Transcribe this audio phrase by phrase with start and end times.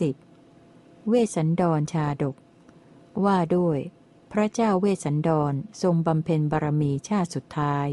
[0.00, 0.14] สิบ
[1.08, 2.36] เวสันดรชาดก
[3.24, 3.78] ว่าด้วย
[4.32, 7.86] พระเจ้าเวสันดรทรงบำเพ็ญบารมีชาติสุดท้าย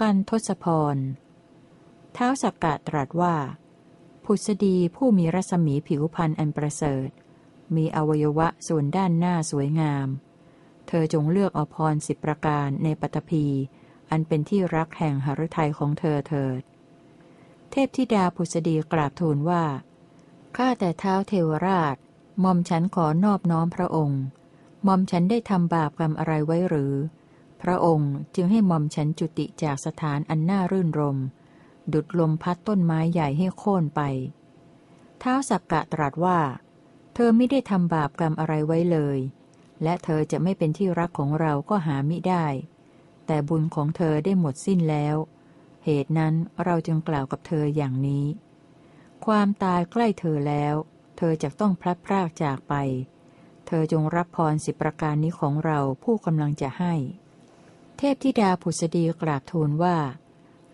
[0.00, 0.96] กันทศพร
[2.12, 3.36] เท้าสักกะตรัสว่า
[4.24, 7.08] ผุสดีผู้มีรัศมีผิวพันธ์อันประเสริฐ
[7.76, 10.08] มีอวัยวะส่วนด้านหน้าสวยงาม
[10.88, 13.46] เธอจงเลือกอภรสิบประการในปฐพี
[14.10, 16.62] อันเป็นที่รักแห่งหฤทัยของเธอเถิด
[17.70, 19.64] เทพธิดาผุสดีกราบทูลว่า
[20.56, 21.96] ข้าแต่เท้าเทวราช
[22.44, 24.22] มอมฉันขอนอบน้อมพระองค์
[24.86, 26.94] มอมฉันได้ทำบาปกรรมอะไรไว้หรือ
[27.62, 31.18] พระองค์จึงให้มอมฉันจุติจากสถานอันน่ารื่นรม
[31.92, 34.00] ดุดลมพัดต้นไม้ใหญ่ให้โค่นไป
[35.18, 36.38] เท้าสักกะตรัสว่า
[37.14, 39.18] เธอไม่ได้ทำบาปกรรมอะไรไว้เลย
[39.82, 42.46] และเธอจะไม่เป็นที่รักของเราก็หามิได้
[43.26, 45.16] แต่บุญของเธอได้หมดสิ้นแล้ว
[45.84, 48.24] เหตุนั้นเราจึงกล่าวกับเธออย่างนี้
[49.26, 50.74] ความตายใกล้เธอแล้ว
[51.16, 52.74] เธอจะต้องพลัดพรากจากไป
[53.66, 56.94] เธอจงรับพรสิบประการนี้ของเราผู้กำลังจะให้
[57.96, 59.96] เทพธิดาผุสดีกราบทูลว่า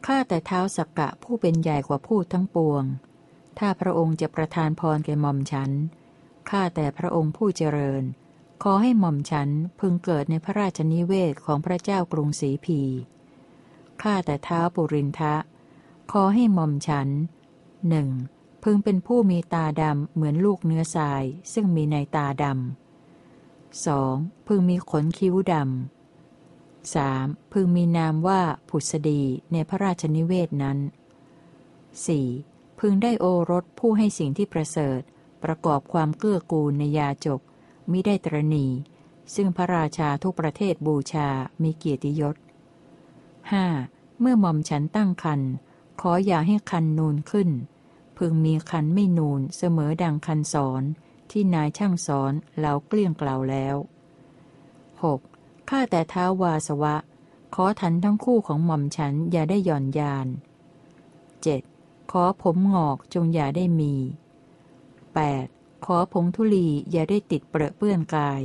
[0.06, 2.84] ข้าแต่เท้าสักกะผู้เป็นใหญ่กว่าผู้ทั้งปวง
[3.58, 5.70] ถ้าพระองค์จะประทานพรแก่หม่อมฉัน
[6.50, 8.04] ข้าแต่พระองค์ผู้เจริญ
[8.62, 9.48] ขอให้หม่อมฉัน
[9.80, 12.80] พึงเกิดในพระราชนิเวศของพระเจ้ากรุงศรีพี
[14.02, 15.34] ข้าแต่เท้าปุรินทะ
[16.12, 17.08] ขอให้หม่อมฉัน
[17.88, 18.08] หนึ่ง
[18.62, 24.14] พึงเป็นผู้มีตาดำเหมือนลูกเนื้อทราย ซึ่งมีในตาดำสอง
[24.46, 30.78] พึงมีขนคิ้วดำสามพึงมีนามว่าผุสดีในพระราชนิเวศนั้น
[32.06, 32.28] สี่
[32.80, 35.00] พึงได้โอรสผู้ให้สิ่งที่ประเสริฐ
[35.44, 37.40] ประกอบความเกื้อกูลในยาจก
[37.90, 38.66] มิได้ตรณี
[39.34, 41.28] ซึ่งพระราชาทุกประเทศบูชา
[41.62, 42.36] มีเกียรติยศ
[43.52, 43.66] ห้า
[44.20, 45.40] เมื่อหม่อมฉันตั้งคัน
[46.00, 47.48] ขออย่าให้คันนูนขึ้น
[48.18, 50.82] พึงมีคันไม่นูนเสมอดังคันสอน
[51.30, 53.76] ที่นายช่างสอนเหลาเกลี้ยงกล่าวแล้ว
[54.92, 55.68] 6.
[55.68, 56.96] ข้าแต่เท้าวาสวะ
[57.54, 60.26] ขอทันทั้งคู่ของหม่อมฉันอย่าได้หย่อนยาน
[61.38, 62.10] 7.
[62.10, 63.94] ขอผมงอกจงอย่าได้มี
[65.10, 65.86] 8.
[65.86, 68.42] ขอผงทุลีอย่าได้ติดเปรอะเปื้อนกาย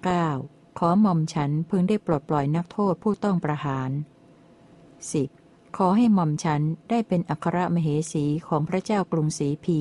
[0.00, 0.78] 9.
[0.78, 3.90] ขอหม่อมฉันพึงได้ปลดปล่อยนักโทษผู้ต้องประหาร
[5.26, 5.37] 10.
[5.80, 9.78] ขอให้หม่อมฉันได้เป็นอัครมเหสีของพระเจ้ากรุงศรีพี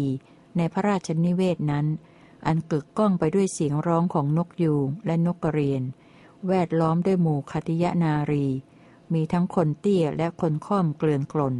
[0.58, 1.85] ในพระราชนิเวศนั้น
[2.47, 5.84] อันกึกก้องไปด้วยเสียงร้องของนกยูงและนกกระเรียน
[6.47, 8.47] แวดล้อมด้วยหมู่คติยนารี
[9.13, 11.56] มีทั้งคนเตี้ยและคนค่อมเกลื่อนกลน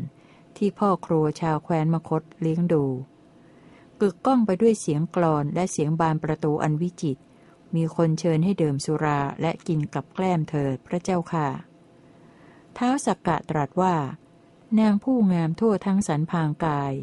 [0.58, 2.86] ที่พ่อครัวชาวแคว้นมคตเลี้ยงดู
[4.02, 7.18] กึกก้องไปด้วยเสียงกลอนและเสียงบานประตูอันวิจิต
[7.76, 11.48] มีคนเชิญให้เดื่มสุราและกินกับแกล้มเถิดพระเจ้าค่ะ
[12.74, 13.96] เท้าสักกะตรัสว่า
[14.80, 16.94] นางผู้งามทั่วทั้งสรรพางกาย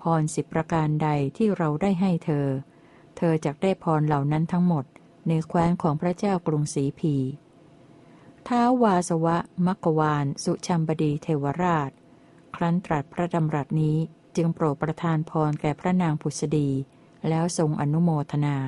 [0.00, 2.46] พรสิบประการใดที่เราได้ให้เธอ
[3.16, 4.84] เธอจะได้พรเหล่านั้นทั้งหมด
[5.28, 7.14] ในแคว้นของพระเจ้ากรุงศรีพี
[8.48, 9.36] ท้าววาสวะ
[9.66, 11.90] มักกวาน สุชัมบดีเทวราช
[12.56, 13.96] ครั้นตรัสพระดำรัสนี้
[14.36, 16.70] จึงโปรดประทานพรแก่พระนางผุษดี
[17.28, 18.58] แล้วทรงอนุโมทนา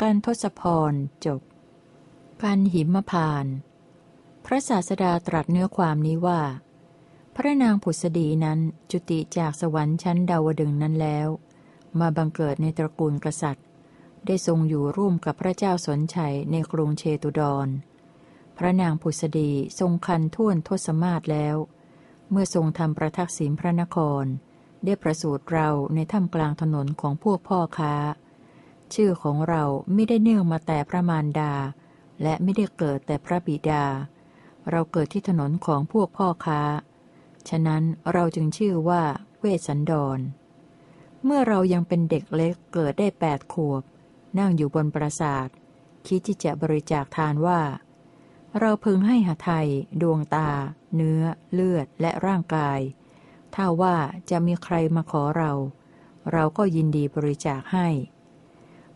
[0.00, 0.92] การทศพร
[1.26, 1.40] จบ
[2.42, 3.46] การหิมพาน
[4.44, 6.40] พระศาสดาตรัสเนื้อความนี้ว่า
[7.38, 11.28] พระนางผุษดีนั้นจุติจากสวรรค์ชั้นดาวดึงนั้นแล้ว
[12.00, 13.66] มาบังเกิดในตระกูลกษัตริย์
[14.26, 17.68] ได้ทรงอยู่ร่วมกับพระเจ้าสนชัยในกรุงเชตุดร
[18.58, 21.56] พระนางผุษดีทรงคันท่วนทศมาศแล้ว
[22.30, 24.24] เมื่อทรงทำประทักษิณพระนคร
[24.84, 27.94] ได้ประสูติเราในถ้ำกลางถนนของพวกพ่อค้า
[28.94, 29.62] ชื่อของเรา
[29.92, 31.52] ไม่ได้เนื่องมาแต่พระมารดา
[32.22, 33.84] และไม่ได้เกิดแต่พระบิดา
[34.70, 36.60] เราเกิดที่ถนนของพวกพ่อค้า
[37.48, 37.82] ฉะนั้น
[38.12, 39.02] เราจึงชื่อว่า
[39.40, 40.18] เวสันดร
[41.24, 43.82] เมื่อเรายังเป็นเด็กเล็กเกิดได้แปดขวบ
[44.38, 45.48] นั่งอยู่บนปราสาท
[46.06, 47.60] คิดที่จะบริจาคทานว่า
[48.58, 49.68] เราพึงให้หาไทย
[50.02, 50.50] ดวงตา
[50.94, 51.22] เนื้อ
[51.52, 52.80] เลือดและร่างกาย
[53.54, 53.96] ถ้าว่า
[54.30, 55.52] จะมีใครมาขอเรา
[56.32, 57.88] เราก็ยินดีบริจาคให้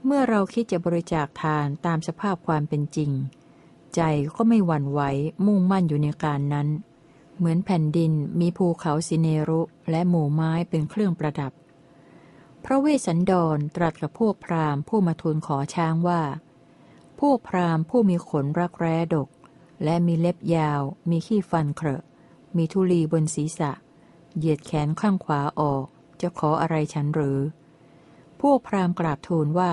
[0.05, 3.11] เมื่อเราคิดจะบริจาคทานตามสภาพความเป็นจริง
[3.95, 4.01] ใจ
[4.37, 5.01] ก็ไม่หวั่นไหว
[5.47, 6.69] มุ่งมั่นอยู่ในการนั้น
[7.39, 11.53] เหมือนแผ่นดินมีภูเขาสิเนรุและหมู่ไม้เป็นเครื่องประดับ
[12.65, 16.23] พระเวสสันดรตรัสกับพวกพราหมณ์ผู้มาทูลขอช้างว่า
[17.21, 19.29] พวกพราหมณ์ผู้มีขนรักแร้ดก
[19.85, 22.03] และมีเล็บยาว มีขี้ฟันเครอะ
[22.57, 23.73] มีทุลีบนศีรษะ
[24.37, 25.85] เหยียดแขนข้างขวาออก
[26.21, 27.39] จะขออะไรฉันหรือ
[28.41, 29.73] พวกพราหมณ์กราบทูลว่า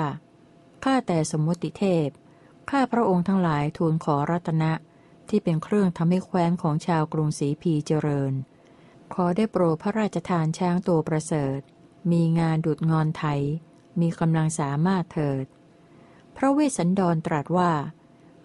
[0.84, 2.08] ข้าแต่สมมติเทพ
[2.70, 4.72] ข้าพระองค์ทั้งหลายทูลขอรัตนะ
[5.30, 8.34] ที่เป็นเครื่องทำให้แคว้นของชาวกรุงศรีพีเจริญ
[9.14, 11.60] ขอได้โปรดพระราชทานช้างตัวประเสริฐ
[12.12, 13.24] มีงานดุดงอนไถ
[14.00, 15.46] มีกำลังสามารถเถิด
[16.36, 17.72] พระเวสสันดรตรัสว่า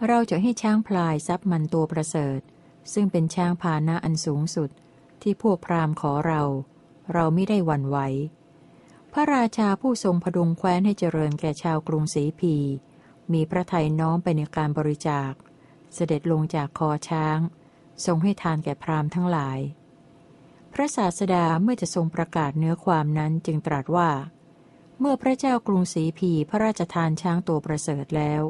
[0.06, 2.40] เราจะให้ช้างพลายทรัพย์มันตัวประเสริฐ
[2.92, 4.70] ซึ่งเป็นช้างพานะอันสูงสุด
[5.22, 6.42] ที่พวกพราหมณ์ขอเรา
[7.12, 7.98] เราไม่ได้หวั่นไหว
[9.12, 12.54] พระราชาผู้ทรงพดุงแคว้นให้เจริญแก่ชาวกรุงศรีพี
[13.32, 15.32] มีพระทัยน้อมไปในการบริจาค
[15.94, 17.38] เสด็จลงจากคอช้าง
[18.06, 19.58] ทรงให้ทานแก่พราหมณ์ทั้งหลาย
[20.72, 24.10] พระศาสดาเมื่อจะทรงประกาศเนื้อความนั้นจึงตรัสว่า
[25.00, 28.42] เมื่อพระเจ้ากรุงศรีพีพระราชทานช้างตัวประเสริฐแล้ว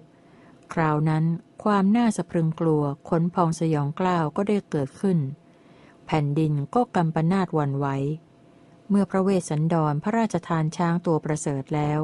[0.72, 1.24] คราวนั้น
[1.64, 5.18] ความน่าสะพรึงกลัวขนพองสยองกล้าวก็ได้เกิดขึ้น
[6.06, 7.86] แผ่นดินก็กำปนาตหวันไหว
[8.88, 12.00] เมื่อพระเวสสันดรพระราชทานช้างตัวประเสริฐแล้ว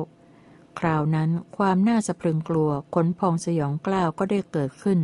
[0.79, 5.01] คราวนั้นความน่าสะพรึงกลัวขนพองสยองกล้าวก็ได้เกิดขึ้น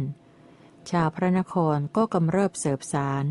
[0.91, 3.25] ชาวพระนครก็กำเริบเสบสาร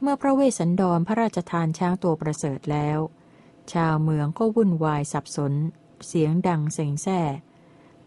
[0.00, 2.98] เมื่อพระเวสสันดรพระราชทานช้างตัวประเสริฐแล้ว
[3.72, 5.52] ชาวเมืองก็วุ่นวายสับสน
[6.06, 7.20] เสียงดังเซ็งแซ่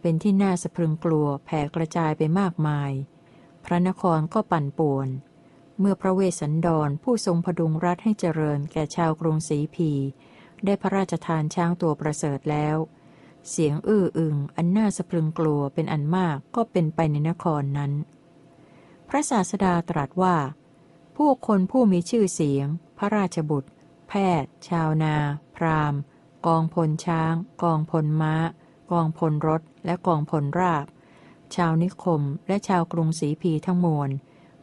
[0.01, 2.91] เป็นที่น่าสะพรึงกลัวแผ่กระจายไปมากมาย
[3.65, 5.07] พระนครก็ปั่นป่วน
[5.79, 9.91] เมื่อพระเวสสันดรผู้ทรงพดุงรัฐให้เจริญแก่ชาวกรุงศรีพี
[10.65, 12.77] ได้พระราชทานช้างตัวประเสริฐแล้ว
[13.49, 17.91] เสียงอื้ออึงอันน่าสะพรึงกลัวเป็นอันมากก็เป็นไปในนครนั้น
[19.09, 20.37] พระศาสดาตรัสว่า
[21.15, 22.67] ผู้คนผู้มีชื่อเสียง
[22.97, 23.69] พระราชบุตร
[24.09, 25.15] แพทย์ ชาวนา
[25.55, 25.99] พราหมณ์
[26.47, 27.33] กองพลช้าง
[27.63, 28.33] กองพลม้า
[28.91, 30.85] กองพลรถ และกองพลราบ
[31.55, 34.09] ชาวนิคมและชาวกรุงศรีพีทั้งมวล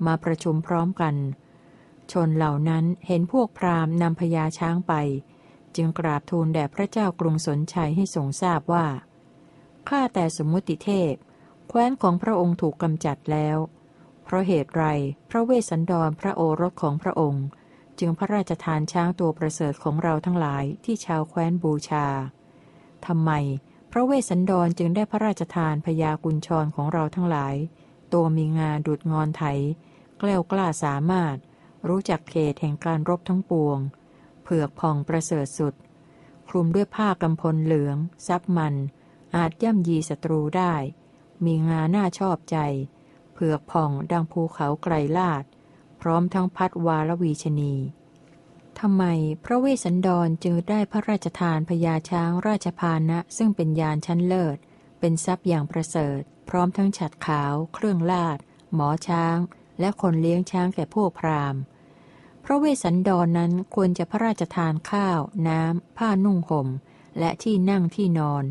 [0.06, 1.14] มาประชุมพร้อมกัน
[2.12, 4.92] ชนเหล่านั้นเห็นพวกพราหมณ์นำพญาช้างไป
[5.76, 8.86] จึงกราบทูลแด่พระเจ้ากรุงสนชัยให้ทรงทราบว่า
[9.88, 11.14] ข้าแต่สมมุติเทพ
[11.68, 13.58] แคว้นของพระองค์ถูกกำจัดแล้ว
[14.24, 14.84] เพราะเหตุไร
[15.30, 17.46] พระเวสสันดรพระโอรสของพระองค์
[17.98, 22.06] จึงพระราชทานช้างตัวประเสริฐของเราทั้งหลายที่ชาวแคว้นบูชา
[23.06, 23.30] ทำไม
[23.92, 27.54] พระเวสสันดรจึงได้พระราชทานพญากุญชรของเราทั้งหลาย
[28.12, 29.42] ตัวมีงาดุดงอนไถ
[30.18, 31.36] แกล้วกล้าสามารถ
[31.88, 33.78] รู้จักเขตแห่งการรบทั้งปวง
[34.42, 35.74] เผือกผ่องประเสริฐสุด
[36.48, 38.74] คลุมด้วยผ้ากำพลเหลือง ซับมัน
[39.36, 40.74] อาจย่ำยีศัตรูได้
[41.44, 42.56] มีงาหน้าชอบใจ
[43.34, 45.44] เผือกผ่องดังภูเขาไกรลาด
[46.00, 47.74] พร้อมทั้งพัดวาลวีชนี
[48.80, 49.04] ทำไม
[49.44, 54.56] พระเวสสันดรจึงได้พระราชทานพญาช้างราชพานะซึ่งเป็นยานชั้นเลิศ
[55.00, 58.38] เป็นทรัพย์อย่างประเสริฐ พร้อมทั้งฉัดขาว เครื่องลาด
[58.74, 59.36] หมอช้าง
[59.80, 61.60] และคนเลี้ยงช้างแก่พวกพราหมณ์
[62.44, 66.68] พระเวสสันดรนนั้นควรจะพระราชทานข้าว น้ำ ผ้านุ่งห่ม
[67.18, 68.44] และที่นั่งที่นอน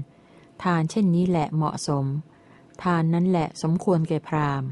[0.64, 2.06] ทานเช่นนี้แหละเหมาะสม
[2.84, 4.70] ทานนั้นแหละสมควรแก่พราหมณ์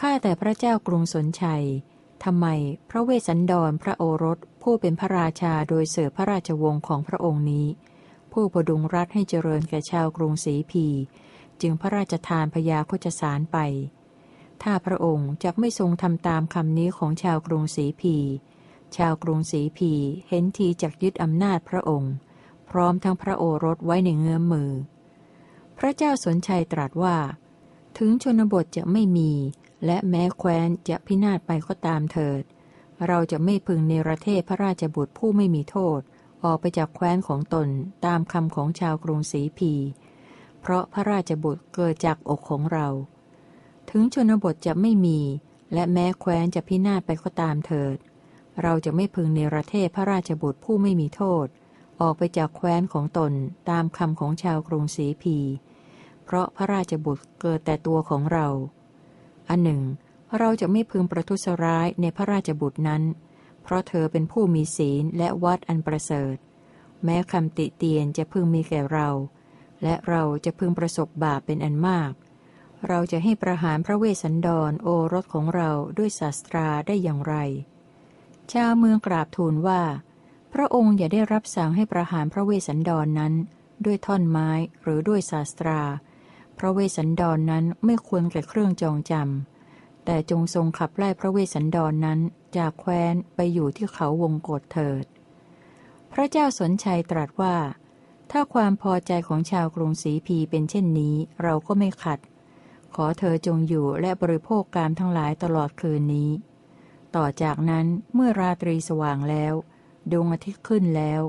[0.00, 1.64] ข้าแต่พระเจ้ากรุงสนชัย
[2.24, 2.46] ทำไม
[2.90, 7.66] พระเวสสันดรพระโอรสผู้เป็นพระราชาโดยเสือพระราชวงศ์ของพระองค์นี้
[8.32, 10.86] ผู้ประดุงรัฐให้เจริญแก่ชาวกรุงศรีพี
[11.60, 13.58] จึงพระราชทานพยาโคจสารไป
[14.62, 18.16] ถ้าพระองค์จะไม่ทรงทำตามคำนี้ของชาวกรุงศรีพี
[18.96, 19.92] ชาวกรุงศรีพี
[20.28, 22.14] เห็นทีจากยึดอำนาจพระองค์
[22.70, 24.70] พร้อมทั้งพระโอรสไว้ในเงื้อมมือ
[25.78, 27.18] พระเจ้าสนชัยตรัสว่า
[27.98, 29.32] ถึงชนบทจะไม่มี
[29.86, 32.42] และแม้แคว้นจะพินาศไปก็ตามเถิด
[33.06, 36.00] เราจะไม่พึงเนรเทศพระราชบุตรผู้ไม่มีโทษ
[36.44, 37.68] ออกไปจากแคว้นของตน
[38.06, 39.72] ตามคำของชาวกรุงศรีพี
[40.60, 42.88] เพราะพระราชบุตรเกิดจากอกของเรา
[43.90, 45.20] ถึงชนบทจะไม่มี
[45.74, 47.96] และแม้แคว้นจะพินาศไปก็ตามเถิด
[48.62, 51.46] เราจะไม่พึงเนรเทศพระราชบุตรผู้ไม่มีโทษ
[52.02, 53.32] ออกไปจากแคว้นของตน
[53.70, 55.38] ตามคำของชาวกรุงศรีพี
[56.24, 58.48] เพราะพระราชบุตรเกิดแต่ตัวของเรา
[59.48, 59.82] อันหนึ่ง
[60.38, 63.02] เราจะไม่พึงประทุษร้ายในพระราชบุตรนั้น
[63.62, 66.36] เพราะเธอเป็นผู้มีศีลและวัดอันประเสริฐ
[67.04, 69.08] แม้คำติเตียนจะพึงมีแก่เรา
[69.82, 72.12] และเราจะพึงประสบบาปเป็นอันมาก
[72.88, 77.34] เราจะให้ประหารพระเวสสันดรโอรสของเราด้วยศาสตราได้อย่างไร
[78.52, 79.82] ชาวเมืองกราบทูลว่า
[80.52, 83.34] พระองค์อย่าได้รับสั่งให้ประหารพระเวสสันดรนนั้น
[83.84, 84.50] ด้วยท่อนไม้
[84.82, 85.80] หรือด้วยศาสตรา
[86.58, 92.20] พระเวสสันดรนนั้นไม่ควรแก่เครื่องจองจำแต่จงทรงขับไล่พระเวสสันดรนนั้น
[92.56, 95.04] จากแคว้นไปอยู่ที่เขาวงกฏเถิด
[96.12, 97.56] พระเจ้าสนชัยตรัสว่า
[98.30, 102.18] ถ้าความพอใจของชาวกรุงศรีพีเป็นเช่นนี้เราก็ไม่ขัด
[102.94, 106.30] ขอเธอจงอยู่และบริโภคกามทั้งหลายตลอดคืนนี้
[107.16, 109.54] ต่อจากนั้นเมื่อราตรีสว่างแล้ว
[110.10, 111.22] ดวงอาทิตย์ขึ้นแล้ว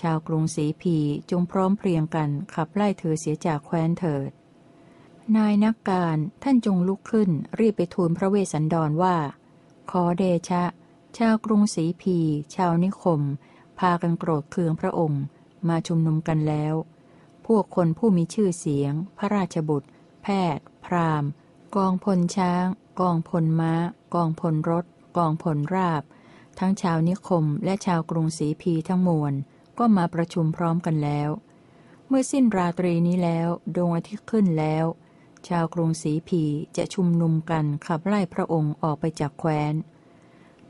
[0.00, 0.96] ชาวกรุงศรีพี
[1.30, 4.30] จงพร้อมเพรียงกันขับไล่เธอเสียจากแคว้นเถิด
[5.36, 9.16] นายนักการท่านจงลุกขึ้นรีบไปทูลพระเวสสันดรว่า
[9.90, 10.64] ขอเดชะ
[11.18, 12.16] ชาวกรุงศรีพี
[12.54, 13.22] ชาวนิคม
[13.78, 15.22] พากันโกรธเคืองพระองค์
[15.68, 16.74] มาชุมนุมกันแล้ว
[17.46, 19.88] พวกคนผู้มีชื่อเสียง พระราชบุตร
[20.22, 21.30] แพทย์ พราหมณ์
[21.76, 22.66] กองพลช้าง
[23.00, 23.72] กองพลม้า
[24.14, 24.84] กองพลรถ
[25.16, 26.02] กองพลราบ
[26.58, 29.34] ทั้งชาวนิคมและชาวกรุงศรีพีทั้งมวล
[29.78, 31.30] ก็มาประชุมพร้อมกันแล้ว
[32.08, 34.84] เมื่อสิ้นราตรีนี้แล้วดวงอาทิตย์ขึ้นแล้ว
[35.48, 36.42] ชาวกรุงศรีพี
[36.76, 39.74] จะชุมนุมกันขับไล่พระองค์ออกไปจากแคว้น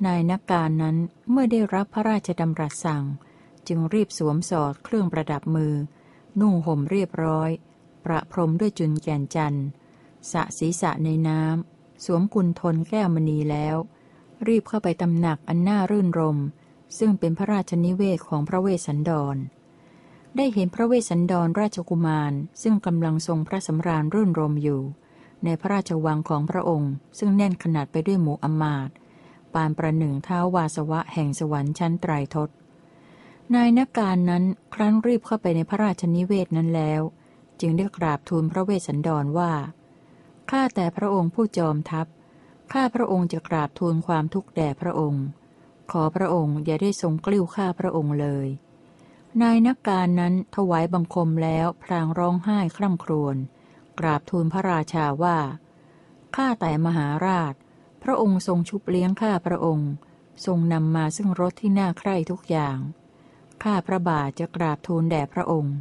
[0.04, 0.96] นายนักการนั้น
[1.30, 3.04] เมื่อได้รับพระราชดำรัสสั่ง
[3.68, 5.74] จึงรีบสวมสอดเครื่องประดับมือ
[6.40, 7.50] นุ่งห่มเรียบร้อย
[8.04, 9.66] ประพรมด้วยจุนแก่นจันทร์
[10.32, 13.76] สะศีสะในน้ำสวมกุลทนแก้วมณีแล้ว
[14.46, 16.38] รีบเข้าไปตำหนักอันน่ารื่นรม
[16.98, 19.36] ซึ่งเป็นพระราชนิเวศของพระเวสสันดร
[20.36, 24.80] ได้เห็นพระเวสสันดรราชกุมาร ซึ่งกำลังทรงพระสำราญรื่นรมอยู่
[25.44, 28.94] ในพระราชวังของพระองค์ ซึ่งแน่นขนาดไปด้วยหมู่อมาตย์
[29.54, 32.48] ปานประหนึ่งเท้าวาสวะแห่งสวรรค์ชั้นไตรทศ
[33.54, 37.02] นายนักการนั้นครั้นรีบเข้าไปในพระราชนิเวศนั้นแล้ว
[37.60, 39.52] จึงได้กราบทูลพระเวสสันดรว่า
[40.50, 42.06] ข้าแต่พระองค์ผู้จอมทัพ
[42.72, 45.24] ข้าพระองค์จะกราบทูลความทุกข์แด่พระองค์
[45.90, 48.48] ขอพระองค์อย่าได้ทรงกลิ้วข้าพระองค์เลย
[49.42, 53.36] นายนักการนั้นถวายบังคมแล้วพลางร้องไห้คร่ำครวญ
[53.98, 55.38] กราบทูลพระราชาว่า
[56.36, 57.54] ข้าแต่มหาราช
[58.02, 59.90] พระองค์ทรงชุบเลี้ยงข้าพระองค์
[60.46, 62.78] ทรงนำมาซึ่งรถที่น่าใคร่ทุกอย่าง
[63.62, 65.76] ข้าพระบาทจะกราบทูลแด่พระองค์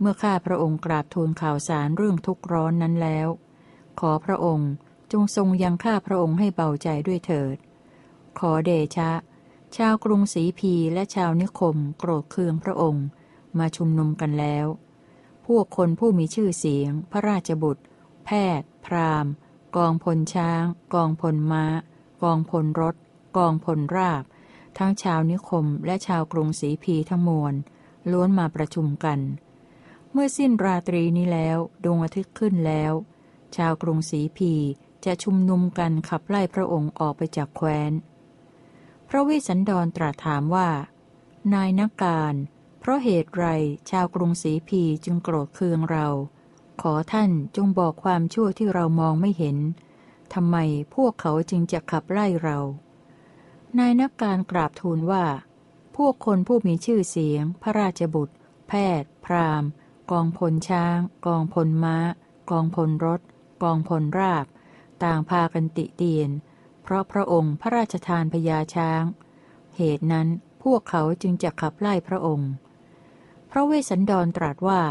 [0.00, 3.28] เมื่อข้าพระองค์กราบทูลข่าวสารเรื่องทุกข์ร้อนนั้นแล้ว
[4.00, 4.70] ขอพระองค์
[5.12, 7.56] จงทรงยังข้าพระองค์ให้เบาใจด้วยเถิด
[8.38, 9.10] ขอเดชะ
[9.76, 13.06] ชาวกรุงศรีพีและชาวนิคม โกรธเคืองพระองค์
[13.58, 14.66] มาชุมนุมกันแล้ว
[15.46, 17.82] พวกคนผู้มีชื่อเสียง พระราชบุตร
[18.24, 19.32] แพทย์ พราหมณ์
[19.76, 21.64] กองพลช้าง กองพลม้า
[22.22, 22.94] กองพลรถ
[23.36, 24.24] กองพลราบ
[24.78, 27.54] ทั้งชาวนิคมและชาวกรุงศรีพีทั้งมวล
[28.10, 29.20] ล้วนมาประชุมกัน
[30.12, 32.92] เมื่อสิ้นราตรีนี้แล้วดวงอาทิตย์ขึ้นแล้ว
[33.56, 34.52] ชาวกรุงศรีพี
[35.04, 37.92] จะชุมนุมกันขับไล่พระองค์ออกไปจากแคว้น
[39.08, 40.68] พระเวสสันดรตรัสถามว่า
[41.54, 42.34] นายนักการ
[42.80, 43.46] เพราะเหตุไร
[43.90, 46.06] ชาวกรุงศรีพีจึงโกรธเคืองเรา
[46.82, 49.56] ขอท่านจงบอกความชั่วที่เรามองไม่เห็น
[50.34, 50.56] ทำไม
[50.94, 52.58] พวกเขาจึงจะขับไล่เรา
[53.78, 55.24] นายนักการกราบทูลว่า
[55.96, 58.34] พวกคนผู้มีชื่อเสียง พระราชบุตร
[58.68, 59.68] แพทย์ พราหมณ์
[60.10, 61.96] กองพลช้าง กองพลม้า
[62.50, 63.20] กองพลรถ
[63.62, 64.44] กองพลราบ
[65.04, 66.30] ต่างพากันติเตียน
[66.82, 69.02] เพราะพระองค์พระราชทานพญาช้าง
[69.76, 70.28] เหตุนั้น
[70.62, 72.50] พวกเขาจึงจะขับไล่พระองค์
[73.50, 74.82] พระเวสสันดรตรัสว่า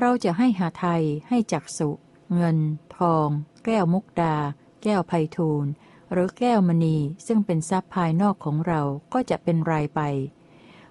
[0.00, 1.90] เราจะให้หาไทยให้จักสุ
[2.34, 2.58] เงิน
[2.96, 3.28] ทอง
[3.64, 4.36] แก้วมุกดา
[4.82, 5.70] แก้วไพฑูรย์
[6.12, 10.00] หรือแก้วมณีซึ่งเป็นทรัพย์ภายนอกของเราก็จะเป็นรายไป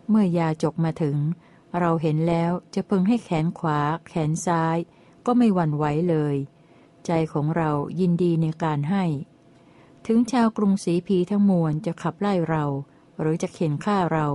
[0.10, 1.18] เมื่อยาจกมาถึง
[1.80, 4.78] เราเห็นแล้วจะพึงให้แขนขวา แขนซ้าย
[5.26, 6.36] ก็ไม่หวั่นไหวเลย
[7.08, 7.70] ใจของเรา
[8.00, 9.06] ยินดีในการให้
[10.08, 12.66] ถึงชาวกรุงศรีพีทั้งมวลจะขับไล่เรา
[13.20, 14.28] หรือจะเข็นฆ่าเรา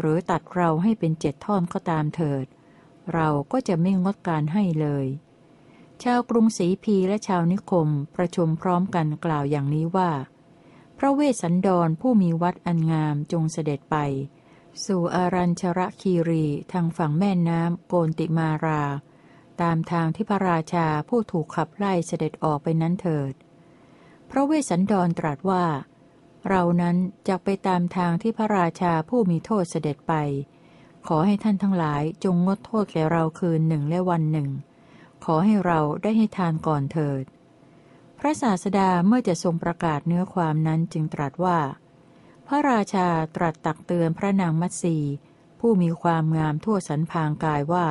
[0.00, 2.46] หรือตัดเราให้เป็นเจ็ดท่อนก็ตามเถิด
[3.14, 5.06] เราก็จะไม่งดการให้เลย
[6.02, 10.10] ชาวกรุงศรีพีและชาวนิคมประชุมพร้อมกันกล่าวอย่างนี้ว่า
[10.98, 13.96] พระเวสสันดรผู้มีวัดอันงามจงเสด็จไป
[14.84, 18.82] สู่อารัญชระคีรีทางฝั่งแม่น้ำโกนติมารา
[19.62, 23.32] ตามทางที่พระราชาผู้ถูกขับไล่เสด็จออกไปนั้นเถิด
[24.30, 25.64] พระเวสสันดรตรัสว่า
[26.48, 26.96] เรานั้น
[27.28, 30.14] จะไปตามทางที่พระราชาผู้มีโทษเสด็จไป
[31.06, 34.50] ขอให้ท่านทั้งหลายจงงดโทษแก่เราคืนหนึ่งและวันหนึ่ง
[35.24, 37.24] ขอให้เราได้ให้ทานก่อนเถิด
[38.18, 41.58] พระศาสดาเมื่อจะทรงประกาศเนื้อความนั้นจึงตรัสว่า
[42.46, 44.96] พระราชาตรัสตักเตือนพระนางมัตสี
[45.60, 47.86] ผู้มีความงามทั่วสันพางกายว่า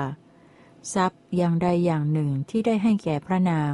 [0.93, 3.73] ทรัพย์อย่างใดอย่างหนึ่งที่ได้ให้แก่พระนาง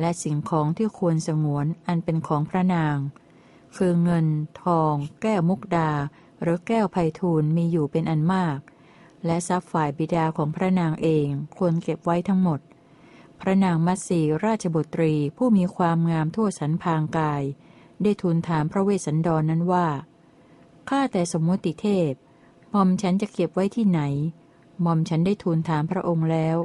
[0.00, 2.96] และสิ่งของที่ควรสงวนอันเป็นของพระนาง
[3.76, 4.26] คือเงิน
[4.62, 5.90] ทอง แก้วมุกดา
[6.42, 8.58] หรือแก้วไพฑูรย์มีอยู่เป็นอันมาก
[9.26, 12.60] และทรัพย์ฝ่ายบิดาของพระนางเองควรเก็บไว้ทั้งหมด
[13.40, 17.42] พระนางมัตสีราชบุตรีผู้มีความงามทั่วสันพางกาย
[18.02, 19.88] ได้ทูลถามพระเวสสันดรนนั้นว่า
[20.88, 22.12] ข้าแต่สมมติเทพ
[22.70, 24.00] หม่อมฉันจะเก็บไว้ที่ไหน
[24.82, 26.56] หม่อมฉันได้ทูลถามพระองค์แล้ว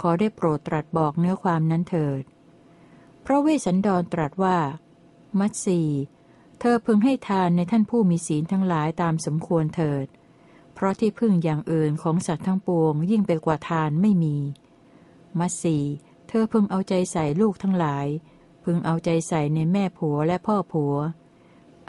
[0.00, 2.22] ขอได้โปรดตรัสบอกเนื้อความนั้นเถิด
[3.24, 4.58] พระเวสสันดรตรัสว่า
[5.38, 5.80] มัตสี
[6.60, 10.06] เธอพึงให้ทานในท่านผู้มีศีลทั้งหลายตามสมควรเถิด
[10.74, 14.36] เพราะที่พึ่งอย่างอื่นของสัตว์ทั้งปวงยิ่งไปกว่าทานไม่มี
[15.38, 15.78] มัตสี
[16.28, 18.06] เธอพึงเอาใจใส่ลูกทั้งหลาย
[18.64, 20.94] พึงเอาใจใส่ในแม่ผัวและพ่อผัว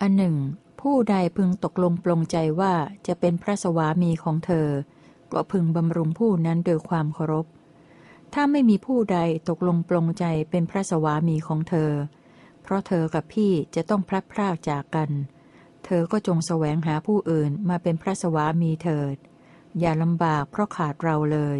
[0.01, 0.35] อันหนึ่ง
[0.81, 2.73] ผู้ใดพึงตกลงปลงใจว่า
[3.07, 4.67] จะเป็นพระสวามีของเธอ
[5.33, 7.45] ก็พึงบำรุงผู้นั้นโดยความเคารพ
[8.33, 9.19] ถ้าไม่มีผู้ใด
[9.49, 11.91] ตกลงปลงใจเป็นพระสวามีของเธอ
[12.61, 15.09] เพราะเธอกับพี่จะต้องพลัดพรากจากกัน
[15.85, 19.15] เธอก็จงแสวงหาผู้อื่นมาเป็นพระสวามีเถิด
[19.79, 21.59] อย่าลำบากเพราะขาดเราเลย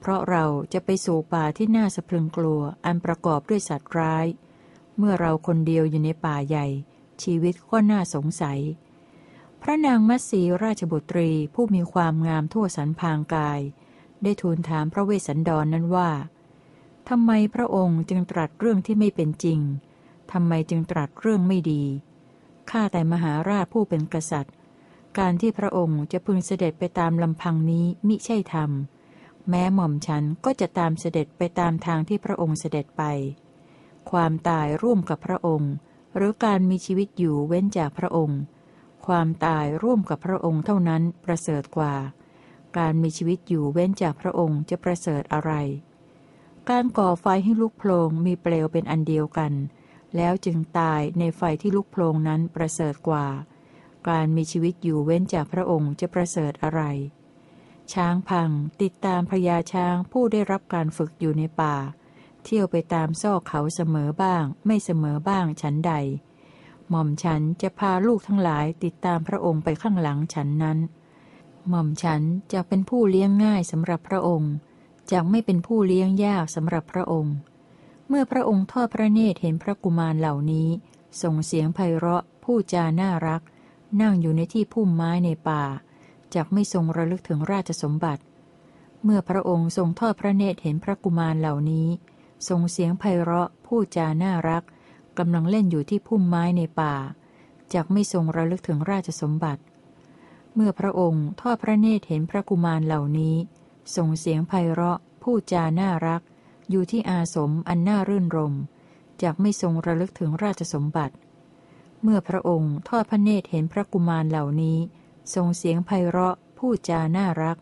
[0.00, 4.26] เพราะเราจะไปสู่ป่าที่น่าสะพรึงกลัวอันประกอบด้วยสัตว์ร้าย
[4.98, 6.66] เมื่อเราคนเดียวอยู่ในป่าใหญ่
[7.22, 8.60] ชีวิตก็น่าสงสัย
[9.62, 13.60] พระนางมัตสีราชบุตรีผู้มีความงามทั่วสันพางกาย
[14.22, 16.10] ได้ทูลถามพระเวสสันดรนนั้นว่า
[17.08, 19.60] ทำไมพระองค์จึงตรัสเรื่องที่ไม่เป็นจริง
[20.32, 21.82] ทำไมจึงตรัสเรื่องไม่ดี
[22.70, 24.54] ข้าแต่มหาราชผู้เป็นกษัตริย์
[25.18, 28.70] การที่พระองค์จะพึงเสด็จไปตามลำพังนี้มิใช่ธรรม
[29.48, 33.02] แม้หม่อมฉันก็จะตามเสด็จไปตามทางที่พระองค์เสด็จไป
[34.10, 35.72] ความตายร่วมกับพระองค์
[36.16, 38.40] หรือการมีชีวิตอยู่เว้นจากพระองค์
[39.10, 41.94] ความตายร่วมกับพระองค์เท่านั้นประเสริฐกว่า
[42.78, 45.52] การมีชีวิตอยู่เว้นจากพระองค์จะประเสริฐอะไร
[46.70, 49.52] การก่อไฟให้ลุกโพลงมีเปลวเป็นอันเดียวกัน
[50.16, 53.26] แล้วจึงตายในไฟที่ลุกโพลงนั้นประเสริฐกว่า
[54.08, 56.82] การมีชีวิตอยู่เว้นจากพระองค์จะประเสริฐอะไร
[57.92, 58.50] ช้างพัง
[58.82, 61.76] ติดตามพญาช้างผู้ได้รับการฝึกอยู่ในป่า
[62.44, 65.94] เที่ยวไปตามซอกเขาเสมอบ้าง ไม่เสมอบ้างฉันใด
[66.90, 70.78] หม่อมฉันจะพาลูกทั้งหลายติดตามพระองค์ไปข้างหลังฉันนั้น
[71.68, 74.52] หม่อมฉันจะเป็นผู้เลี้ยงง่ายสำหรับพระองค์
[75.12, 77.34] จะไม่เป็นผู้เลี้ยงยากสำหรับพระองค์
[78.08, 80.68] เมื่อพระองค์ทอดพระเนตรเห็นพระกุมารเหล่านี้
[81.22, 83.42] ส่งเสียงไพเราะผู้จาน่ารัก
[84.00, 85.62] นั่งอยู่ในที่พุ่มไม้ในป่า
[86.34, 88.22] จากไม่ทรงระลึกถึงราชสมบัติ
[89.04, 91.88] เมื่อพระองค์ทรงทอดพระเนตรเห็นพระกุมารเหล่านี้
[92.48, 94.62] ส่งเสียงไพเราะผู้จาน่ารัก
[95.18, 96.94] กำลังเล่นอยู่ที่พุ่มไม้ในป่า
[97.72, 99.62] จากไม่ทรงระลึกถึงราชสมบัติ
[100.54, 103.36] เมื่อพระองค์ทอดพระเนตรเห็นพระกุมารเหล่านี้
[103.96, 106.22] ส่งเสียงไพเราะผู้จาน่ารัก
[106.70, 108.54] อยู่ที่อาสมอันน่ารื่นรม
[109.22, 111.14] จากไม่ทรงระลึกถึงราชสมบัติ
[112.02, 114.78] เมื่อพระองค์ทอดพระเนตรเห็นพระกุมารเหล่านี้
[115.34, 117.56] ส่งเสียงไพเราะผู้จาน่ารัก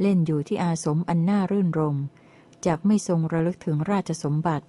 [0.00, 1.96] เล่นอยู่ที่อาสมอันน่ารื่นรม
[2.66, 4.66] จักไม่ทรงระลึกถึงราชสมบัติ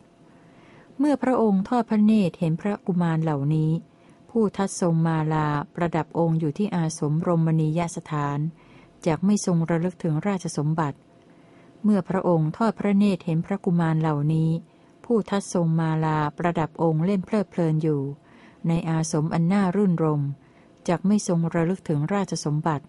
[0.99, 3.71] เมื่อพระองค์ทอดพระเนตรเห็นพระกุมารเหล่านี้
[4.29, 8.39] ผู้ทัดทรงมาลาประดับองค์อยู่ที่อาสมรมณียสถาน
[9.05, 10.97] จักไม่ทรงระลึกถึงราชสมบัติ
[11.84, 14.49] เมื่อพระองค์ทอดพระเนตรเห็นพระกุมารเหล่านี้
[15.05, 18.01] ผู้ทัดทรงมาลาประดับองค์เล่นเพลิดเพลินอยู่
[18.67, 20.21] ในอาสมอันน่ารื่นรม
[20.88, 22.86] จักไม่ทรงระลึกถึงราชสมบัติ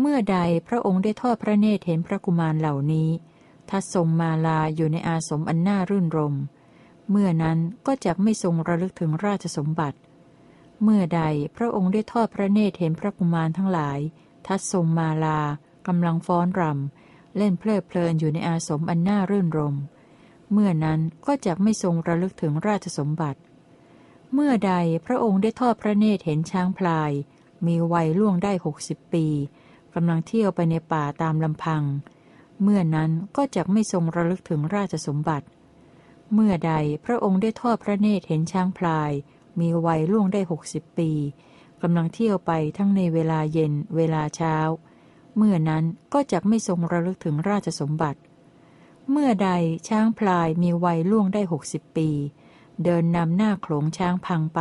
[0.00, 3.08] เมื่อใดพระองค์ได้ทอดพระเนตรเห็นพระกุมารเหล่านี้
[3.70, 6.34] ทัดทรงมาลาอยู่ในอาสมอันน่ารื่นรม
[7.10, 9.98] เมื่อนั้นก็จะไม่ทรงระลึกถึงราชสมบัติ
[10.82, 11.22] เมื่อใด
[11.56, 13.98] พระองค์ได้ทอดพระเนตรเห็นพระกุมารทั้งหลาย
[14.46, 15.40] ทัดทรงมาลา
[15.86, 19.76] กำลังฟ้อนรำเล่นเพลิดเพลินอยู่ในอาสมอันน่ารื่นรม
[20.52, 23.40] เมื่อนั้นก็จะไม่ทรงระลึกถึงราชสมบัติ
[24.34, 24.72] เมื่อใด
[25.06, 27.12] พระองค์ได้ทอดพระเนตรเห็นช้างพลาย
[27.66, 29.26] มีวัยล่วงได้หกสิบปี
[29.94, 31.82] กำลังเที่ยวไปในป่าตามลำพัง
[32.62, 36.72] เมื่อนั้นก็จะไม่ทรงระลึกถึงราชสมบัติเเมื่อใด
[37.04, 39.12] พระองค์ได้ทอดพระเนตรเห็นช้างพลาย
[39.60, 41.10] มีวัยล่วงได้หกสิบปี
[41.82, 44.56] กำลังเที่ยวไปทั้งในเวลาเย็นเวลาเช้า
[45.36, 48.20] เมื่อนั้นก็จะไม่ทรงระลึกถึงราชสมบัติ
[49.10, 49.50] เมื่อใด
[49.88, 52.10] ช้างพลายมีวัยล่วงได้หกสิบปี
[52.84, 54.60] เดินนำหน้าโขลงช้างพังไป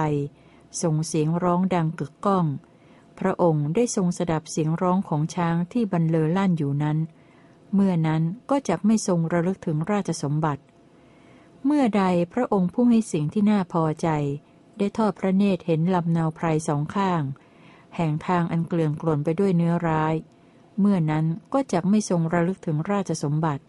[0.82, 2.46] ส่งเสียงร้องดังกึกก้อง
[3.20, 6.98] พระองค์ได้ทรงสดับเสียงร้องของช้างที่บรรเลอลั่นอยู่นั้น
[7.74, 10.62] เมื่อนั้นก็จะไม่ทรงระลึกถึงราชสมบัติ
[11.66, 14.10] เมื่อใดพระองค์ผู้ให้สิ่งที่น่าพอใจ
[14.78, 17.22] ได้ทอดพระเนตรเห็นลำนาวไพรสองข้าง
[17.96, 20.16] แห่งทางอันเกลื่อนกล่นไปด้วยเนื้อร้าย
[20.80, 23.64] เมื่อนั้นก็จะไม่ทรงระลึกถึงราชสมบัติ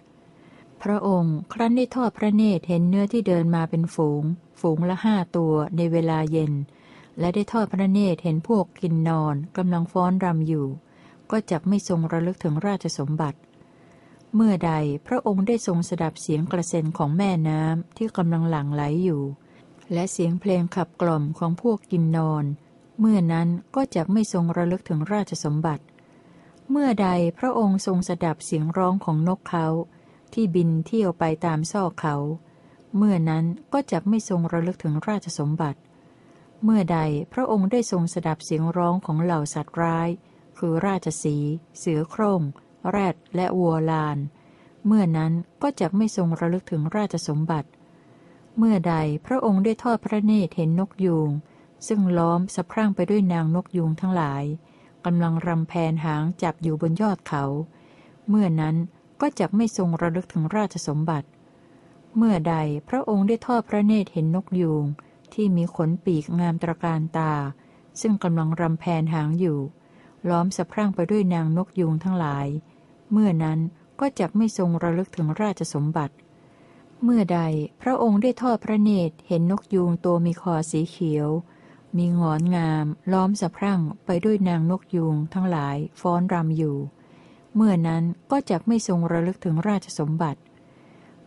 [0.83, 4.23] พระองค์ครั้นได้ทอดพระเนตรเห็นเนื้อที่เดินมาเป็นฝูง
[4.61, 6.53] ฝูงละห้าตัวในเวลาเย็น
[7.19, 10.67] และได้ทอดพระเนตรเห็นพวกกินนอนกำลังฟ้อนรำอยู่
[11.31, 13.39] ก็จะไม่ทรงระลึกถึงราชสมบัติ
[14.35, 14.73] เมื่อใด
[15.07, 19.23] พระองค์ได้ทรงสดับเสียงกระเซ็นของแม่น้ำที่กำลังหลั่งไหลอยู่
[19.93, 22.45] และเสียงเพลงขับกล่อมของพวกกินนอน
[23.01, 25.85] เมื่อนั้นก็จะไม่ทรงระลึกถึงราชสมบัติ
[26.71, 29.67] เมื่อใดพระองค์ทรงสดับเสียงร้องของนกเขา
[30.33, 32.17] ที่บินเที่ยวไปตามซอกเขา
[32.97, 35.81] เมื่อนั้นก็จะไม่ทรงระลึกถึงราชสมบัติ
[36.65, 36.99] เมื่อใด
[37.33, 40.09] พระองค์ได้ทรงสดับเสียงร้องของเหล่าสัตว์ร้าย
[40.59, 41.37] คือราชสี
[41.79, 42.43] เสือโครง่ง
[42.91, 44.19] แรดและวัวลาน
[44.87, 47.69] เมื่อนั้นก็จะไม่ทรงระลึกถึงราชสมบัติ
[48.59, 48.95] เมื่อใด
[49.27, 51.31] พระองค์ได้ทอดพระเนตรเห็นนกยูง
[51.87, 54.45] ซึ่งล้อมสะพรั่งไปด้วยนางนกยุงทั้งหลาย
[55.05, 57.45] กำลังรำแพนหางจับอยู่บนยอดเขา
[58.29, 58.77] เมื่อนั้น
[59.21, 61.29] ก็จะไม่ทรงระลึกถึงราชสมบัติ
[62.17, 62.57] เมื่อใด
[62.89, 64.85] พระองค์ได้ทอดพระเนตรเห็นนกยูง
[65.35, 67.33] ที่มีขนปีกงามตระการตา
[68.01, 69.59] ซึ่งกำลังรำแพนหางอยู่
[70.29, 72.47] ล้อมสะพรั่งไปด้วยนางนกยูงทั้งหลาย
[73.13, 73.59] เมื่อนั้น
[74.01, 76.15] ก็จะไม่ทรงระลึกถึงราชสมบัติ
[77.05, 77.41] เมื่อใด
[77.83, 81.29] พระองค์ได้ทอดพระเนตรเห็นนกยูงตัวมีคอสีเขียว
[81.97, 86.77] มีงอนงาม ล้อมสะพรั่งไปด้วยนางนกยูงทั้งหลายฟ้อนรำอยู่
[87.57, 90.41] เมื่อนั้นก็จะไม่ทรงระลึกถึงราชสมบัติ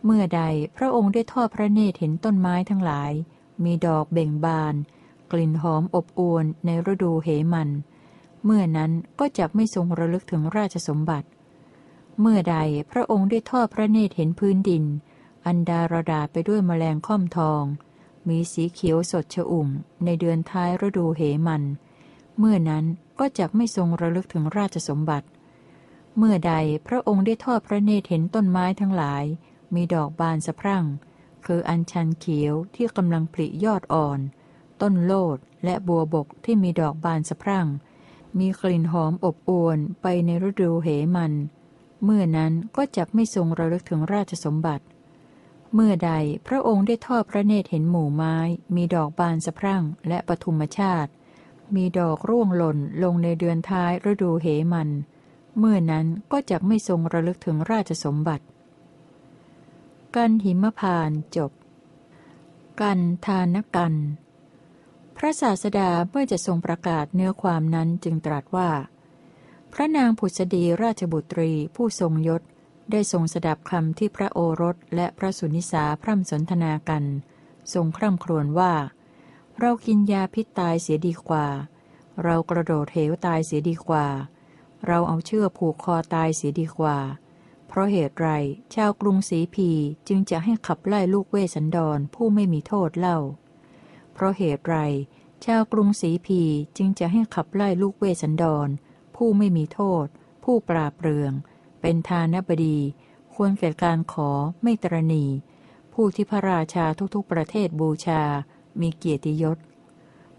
[0.04, 0.42] เมื่อใด
[0.76, 3.12] พระองค์ได้ทอดพระเนตรเห็นต้นไม้ทั้งหลาย
[3.64, 4.74] มีดอกเบ่งบาน
[5.32, 7.68] กลิ่นหอมอบอวลในฤดูเหมัน
[8.44, 11.28] เมื่อนั้นก็จะไม่ทรงระลึกถึงราชสมบัติ
[12.20, 12.56] เมื่อใด
[12.90, 14.84] พระองค์ได้ทอดพระเนตรเห็นพื้นดิน
[15.46, 17.62] อันดารดาไปด้วยแมลงค่อมทอง
[18.28, 19.68] มีสีเขียวสดชอุ่ม
[20.04, 21.62] ในเดือนท้ายฤดูเหมัน
[22.38, 22.84] เมื่อนั้น
[23.18, 25.26] ก็จะไม่ทรงระลึกถึงราชสมบัติ
[26.16, 26.54] เมื่อใด
[26.86, 29.24] พระองค์ได้ทอดพระเนตรเห็นต้นไม้ทั้งหลาย
[29.74, 30.84] มีดอกบานสะพรั่ง
[31.46, 34.20] คืออัญชันเขียวที่กำลังผลิยอดอ่อน
[34.82, 37.66] ต้นโลดและบัวบกที่มีดอกบานสะพรั่ง
[38.38, 41.32] มีกลิ่นหอมอบอวลไปในฤดูเหมัน
[42.04, 44.84] เมื่อนั้นก็จะไม่ทรงระลึกถึงราชสมบัติ
[45.74, 46.12] เมื่อใด
[46.46, 48.36] พระองค์ได้ทอดพระเนตรเห็นหมู่ไม้
[48.74, 51.10] มีดอกบานสะพรั่งและปทุมชาติ
[51.74, 54.88] มีดอกร่วงหล่นลงในเดือนท้ายฤดูเหมัน
[55.58, 58.44] เมื่อนั้นก็จะไม่ทรงระลึกถึงราชสมบัติ
[60.16, 61.52] กันหิมพานจบ
[62.80, 63.94] กันทานกัน
[65.16, 68.70] พระศาสดาเมื่อจะทรงประกาศเนื้อความนั้นจึงตรัสว่า
[69.78, 72.42] พระนางผุษดีราชบุตรีผู้ทรงยศ
[72.90, 77.04] ได้ทรงสดับคำที่พระโอรสและพระสุนิสาพร่ำสนทนากัน
[77.72, 78.72] ทรงคร่ำครวญว่า
[79.58, 81.46] เรากินยาพิษตายเสียดีกว่า
[82.22, 84.06] เรากระโดดเหวตายเสียดีกว่า
[84.86, 86.98] เราเอาเชือกผูกคอตายเสียดีกว่า
[87.68, 88.28] เพราะเหตุไร
[88.74, 89.70] ชาวกรุงสีพี
[90.08, 93.18] จึงจะให้ขับไล่ลูกเวสสันดรผู้ไม่มีโทษเล่า
[94.12, 94.76] เพราะเหตุไร
[95.44, 96.40] ชาวกรุงสีพี
[96.76, 98.70] จึงจะให้ขับไล่ลูกเวสสันดร
[99.16, 100.06] ผู้ไม่มีโทษ
[100.44, 101.32] ผู้ปราดเปรื่อง
[101.80, 102.78] เป็นทานบดี
[103.34, 104.30] ควรแก่การขอ
[104.62, 105.24] ไม่ตระหนี่
[105.92, 108.22] ผู้ที่พระราชาทุกๆประเทศบูชา
[108.80, 109.58] มีเกียรติยศ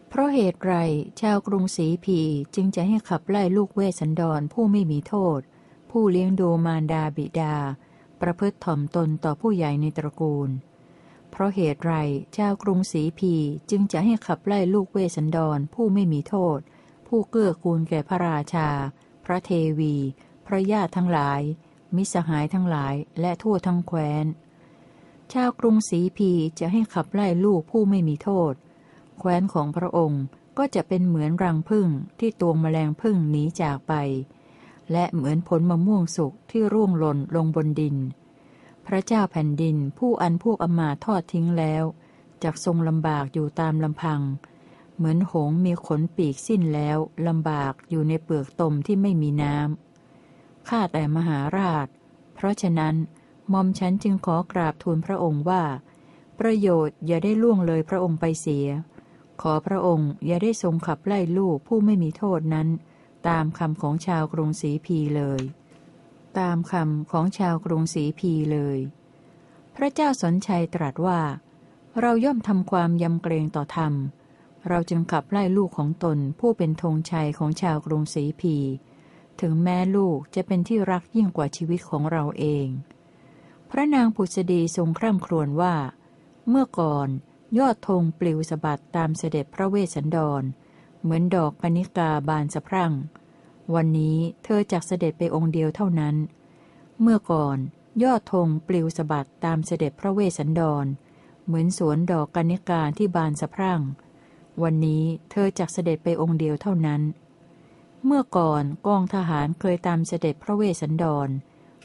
[0.08, 0.74] เพราะเหตุไร
[1.22, 2.20] ชาวกรุงสีพี
[2.56, 5.40] จึงจะให้ขับไล่ลูกเวสันดรผู้ไม่มีโทษ
[5.92, 7.56] ผู้เลี้ยงดูมารดาบิดา
[8.22, 10.50] ประพฤติถ่อมตนต่อผู้ใหญ่ในตระกูล
[11.32, 11.94] เพราะเหตุไร
[12.38, 13.34] ชาวกรุงศรีพี
[13.70, 16.60] จึงจะให้ขับไล่ลูกเวสันดรผู้ไม่มีโทษ
[17.08, 18.70] ผู้เกื้อกูลแก่พระราชา
[19.26, 19.96] พระเทวี
[20.46, 21.42] พระญาติทั้งหลาย
[21.96, 24.26] มิสหายทั้งหลาย และทั่วทั้งแคว้น
[25.34, 28.54] ชาวกรุงศรีพีจะให้ขับไล่ลูกผู้ไม่มีโทษ
[29.20, 30.24] แคว้นของพระองค์
[30.58, 31.88] ก็จะเป็นเหมือนรังพึ่ง
[32.20, 33.94] ที่ตวงแมลงพึ่งหนีจากไป
[34.92, 37.96] และเหมือนผลมะม่วงสุกที่ร่วงหล่นลงบนดิน
[38.88, 41.84] พระเจ้าแผ่นดินผู้อันพวกอมาทอดทิ้งแล้ว
[42.44, 44.22] จากทรงลำบากอยู่ตามลำพัง
[44.98, 51.88] เหมือนหงมีขนปีกสิ้นแล้วลำบากอยู่ในเปลือกตมที่ไม่มีน้ำ ข้าแต่มหาราช
[52.36, 52.96] เพราะฉะนั้น
[53.54, 55.64] มอมฉันจึงขอกราบทูลพระองค์ว่า
[56.40, 58.68] ประโยชน์อย่าได้ล่วงเลยพระองค์ไปเสีย
[59.42, 62.68] ขอพระองค์อย่าได้ทรงขับไล่ลูกผู้ไม่มีโทษนั้น
[63.30, 65.42] ตามคำของชาวกรุงศรีพีเลย
[66.40, 68.80] ตามคำของชาวกรุงศรีพีเลย
[69.76, 71.22] พระเจ้าสนชัยตรัสว่า
[72.02, 73.94] เราย่อมทำความยำเกรงต่อธรรม
[74.68, 78.56] เราจึงขับไล่ลูกของตนผู้เป็นธงชัยของชาวกรุงศรีพี
[79.42, 82.68] ถึงแม้ลูกจะเป็นที่รักยิ่งกว่าชีวิตของเราเอง
[83.70, 85.76] พระนางผุษดีทรงคร่ำครวญว่า
[86.50, 87.08] เมื่อก่อน
[87.58, 90.44] ยอดธงปลิวสะบัดตามเสด็จพระเวสสันดร
[91.02, 92.94] เหมือนดอกปณิกาบานสะพรั่ง
[93.76, 96.16] วันนี้เธอจักเสด็จไปองค์เดียวเท่านั้น
[97.02, 97.58] เมื่อก่อน
[98.04, 100.86] ยอดธงปลิวสะบัดตามเสด็จพระเวสสันดร
[101.46, 103.82] เหมือนสวนดอกกนิกาที่บานสะพรั่ง
[104.64, 107.02] วันนี้เธอจักเสด็จไปองค์เดียวเท่านั้น
[108.06, 111.30] เมื่อก่อนกองทหารเคยตามเสด็จพระเวสสันดร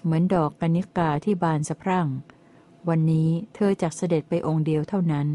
[0.02, 2.08] เหมือนดอกกนิกาที่บานสะพรั่ง
[2.88, 5.28] วันนี้เธอจักเสด็จไปองค์เดียวเท่านั้น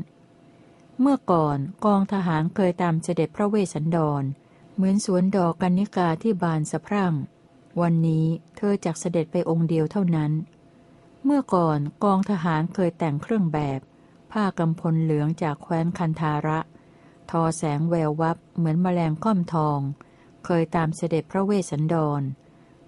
[0.99, 4.23] เมื่อก่อนกองทหารเคยตามเสด็จพระเวสสันดร
[4.75, 7.13] เหมือนสวนดอกกนิกาที่บานสะพรั่ง
[7.81, 8.25] วันนี้
[8.57, 10.31] เธอจักเสด็จไปองค์เดียวเท่านั้น
[11.23, 13.79] เมื่อก่อนกองทหารเคยแต่งเครื่องแบบ
[14.31, 16.59] ผ้ากำพลเหลืองจากแคว้นคันธาระ
[17.31, 19.79] ทอแสงแวววับเหมือนแมลงค่อมทอง
[20.45, 22.21] เคยตามเสด็จพระเวสสันดร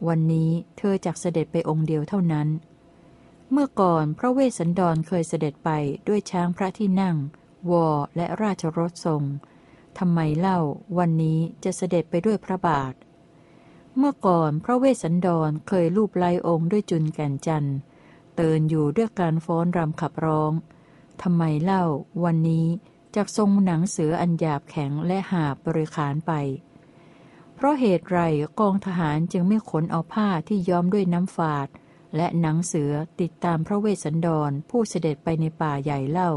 [0.07, 2.47] วันนี้เธอจักเสด็จไปองค์เดียวเท่านั้น
[3.51, 5.69] เมื่อก่อนพระเวสสันดรเคยเสด็จไป
[6.07, 7.17] ด้วยช้างพระที่นั่ง
[7.71, 9.23] วอและราชรถทรง
[9.97, 10.59] ทำไมเล่า
[10.97, 12.93] วันนี้จะเสด็จไปด้วยพระบาท
[13.97, 17.77] เมื่อก่อนพระเวสสันดรเคยรูปไล้องค์ด้วยจุนแก่นจันทร์
[18.35, 20.51] เตือนอยู่ด้วยการฟ้อนรำขับร้อง
[21.21, 21.83] ทำไมเล่า
[22.23, 22.67] วันนี้
[23.15, 26.31] จากทรงหนังเสืออันหยาบแข็งและหาบบริขารไป
[27.55, 28.19] เพราะเหตุไร
[28.59, 31.67] กองทหารจึงไม่ขนเอาผ้าที่ย้อมด้วยน้ำฝาด
[32.15, 36.31] และหนังเสือติดตามพระเวสสันดรผู้เสด็จไปในป่าใหญ่เล่า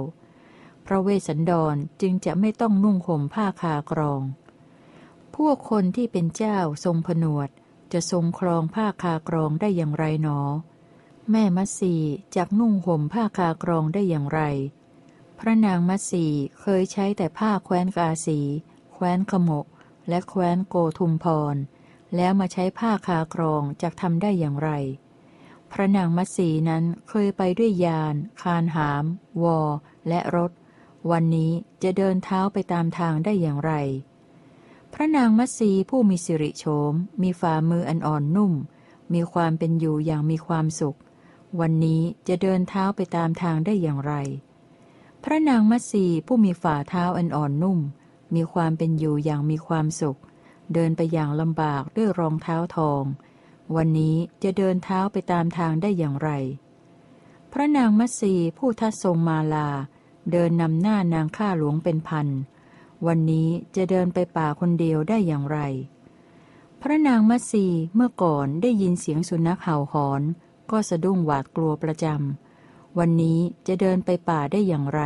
[0.86, 4.22] พระเวสสันดรจึงจะไม่ต้องนุ่งห่มผ้าคากรอง
[5.36, 7.48] พวกคนที่เป็นเจ้าทรงผนวด
[7.92, 10.40] จะทรงครองผ้าคากรองได้อย่างไรหนอ
[11.30, 11.94] แม่มัสี
[12.36, 14.40] จากนุ่งห่มผ้าคากรองได้อย่างไร
[15.44, 16.26] พระนางมัสี
[16.60, 18.40] เคยใช้แต่ผ้าแคว้นกาสี
[18.92, 19.66] แคว้นขมก
[20.08, 21.56] และแคว้นโกทุมพร
[22.16, 24.70] แล้วมาใช้ผ้าคากรองจะทำได้อย่างไร
[25.72, 29.04] พระนางมัสีนั้นเคยไปด้วยยาน คานหาม
[29.42, 29.60] วอ
[30.08, 30.50] และรถ
[31.10, 31.52] วันนี้
[31.82, 33.72] จะเดินเท้าไปตามทางได้อย่างไร
[34.92, 38.52] พระนางมัสีผู้มีสิริโฉม มีฝ่ามืออันอ่อนนุ่ม
[39.12, 40.98] มีความเป็นอยู่อย่างมีความสุข
[41.60, 44.14] วันนี้จะเดินเท้าไปตามทางได้อย่างไร
[45.24, 47.78] พระนางมัสีผู้มีฝ่าเท้าอันอ่อนนุ่ม
[48.34, 50.18] มีความเป็นอยู่อย่างมีความสุข
[50.74, 53.02] เดินไปอย่างลำบากด้วยรองเท้าทอง
[53.76, 56.30] วันนี้จะเดินเท้าไปตามทางได้อย่างไร
[57.52, 59.68] พระนางมัสีผู้ทัดทรงมาลา
[60.30, 62.28] เดินนำหน้านางข้าหลวงเป็นพัน
[63.06, 65.58] วันนี้จะเดินไปป่าคนเดียวได้อย่างไร
[66.80, 70.22] พระนางมัสีเมื่อก่อนได้ยินเสียงสุนัขเห่าหอน
[70.70, 72.51] ก็สะดุ้งหวาดกลัวประจำ
[72.98, 75.02] วันนี้จะเดินไปป่าได้อย่างไร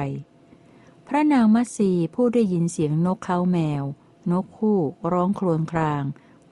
[1.06, 3.84] พระนางมัสีผู้ได้ยินเสียงนกเขาแมว
[4.30, 4.78] นกคู่
[5.12, 6.02] ร้องครวญคราง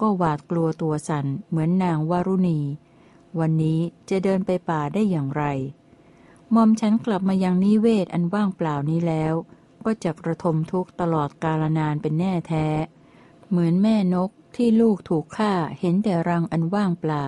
[0.01, 2.61] ก็หวาดกลัวตัวสันเหมือนนางวารุณี
[3.39, 5.45] วันนี้จะเดินไปป่าได้อย่างไร
[6.55, 9.35] มอมฉันกลับมายังนิเวศอันว่างเปล่านี้แล้ว
[9.85, 12.67] ก็จะกระทมทุกตลอดกาลนานเป็นแน่แท้
[13.49, 17.25] เหมือนแม่นกที่ลูกถูกฆ่าเห็นแต่รังอันว่างเปล่า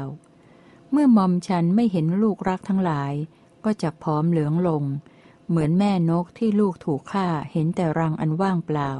[0.90, 3.12] เมื่อมอมฉันไม่เห็นลูกรักทั้งหลาย
[3.66, 4.84] ก็จะพร้อมเหลืองลง
[5.48, 8.90] เหมือนแม่นกที่ลูกถูกฆ่าเห็นแต่รังอันว่างเปล่า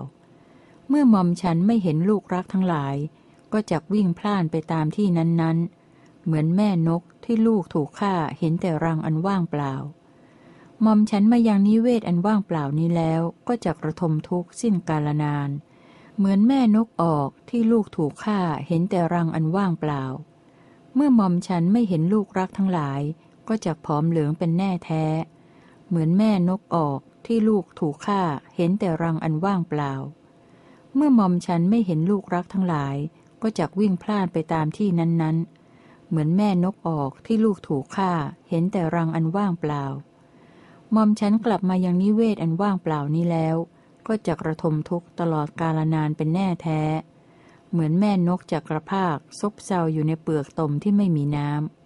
[0.89, 2.97] เมื่อมอมฉันไม่เห็นลูกรักทั้งหลาย
[3.53, 9.75] ก็จะวิ่งพล่านไปตามที่นั้นๆ เหมือนแม่นกที่ลูกถูกฆ่าเห็นแต่รังอันว่างเปล่า
[10.85, 15.51] มอมฉันมายังนิเวศอันว่างเปล่านี้แล้วก็จะกระทมทุกข์สิ้นกาลนาน
[16.17, 20.05] เหมือนแม่นกออกที่ลูกถูกฆ่าเห็นแต่รังอันว่างเปล่า
[20.95, 23.01] เมื่อมอมฉันไม่เห็นลูกรักทั้งหลาย
[23.49, 25.05] ก็จะผอมเหลืองเป็นแน่แท้
[25.89, 28.23] เหมือนแม่นกออกที่ลูกถูกฆ่า
[28.57, 29.93] เห็นแต่รังอันว่างเปล่า
[30.95, 32.97] เมื่อมอมฉันไม่เห็นลูกรักทั้งหลาย
[33.43, 38.13] ก็จะวิ่งพล่านไปตามที่นั้นๆ เหมือนแม่นกออกที่ลูกถูกฆ่า
[38.49, 39.85] เห็นแต่รังอันว่างเปล่า
[40.95, 43.57] มอมฉันกลับมายังนิเวศอันว่างเปล่านี้แล้ว
[44.07, 46.83] ก็จะกระทมทุกตลอดกาลนานเป็นแน่แท้
[47.71, 51.86] เหมือนแม่นกจากกระพากซบเซาอยู่ในเปลือกตมที่ไม่มีน้ำ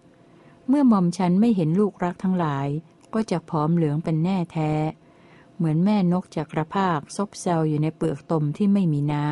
[0.72, 2.68] เมื่อหม่อมฉันไม่เห็นลูกรักทั้งหลาย
[3.14, 4.72] ก็จะผอมเหลืองเป็นแน่แท้
[5.56, 9.26] เหมือนแม่นกจากกระพากซบเซลอยู่ในเปลือกตมที่ไม่มีน้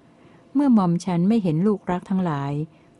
[0.00, 2.52] ำ เมื่อหม่อมฉันไม่เห็นลูกรักทั้งหลาย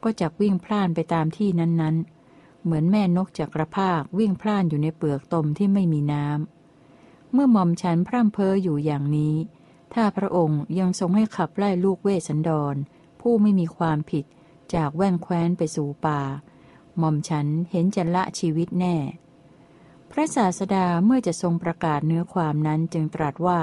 [0.04, 9.34] ก็จะวิ่งพล่านไปตามที่นั้นๆ เหมือนแม่นกจากกระพากวิ่งพล่านอยู่ในเปลือกตมที่ไม่มีน้ำ เมื่อหม่อมฉันพร่ำเพ้ออยู่อย่างนี้
[9.94, 12.74] ถ้าพระองค์ยังทรงให้ขับไล่ลูกเวสันดร
[13.20, 14.24] ผู้ไม่มีความผิด
[14.74, 16.20] จากแว่นแคว้นไปสู่ป่า
[17.00, 18.96] หม่อมฉันเห็นจะละชีวิตแน่
[20.10, 23.60] พระศาสดาเมื่อจะทรงประกาศเนื้อความนั้นจึงตรัสว่า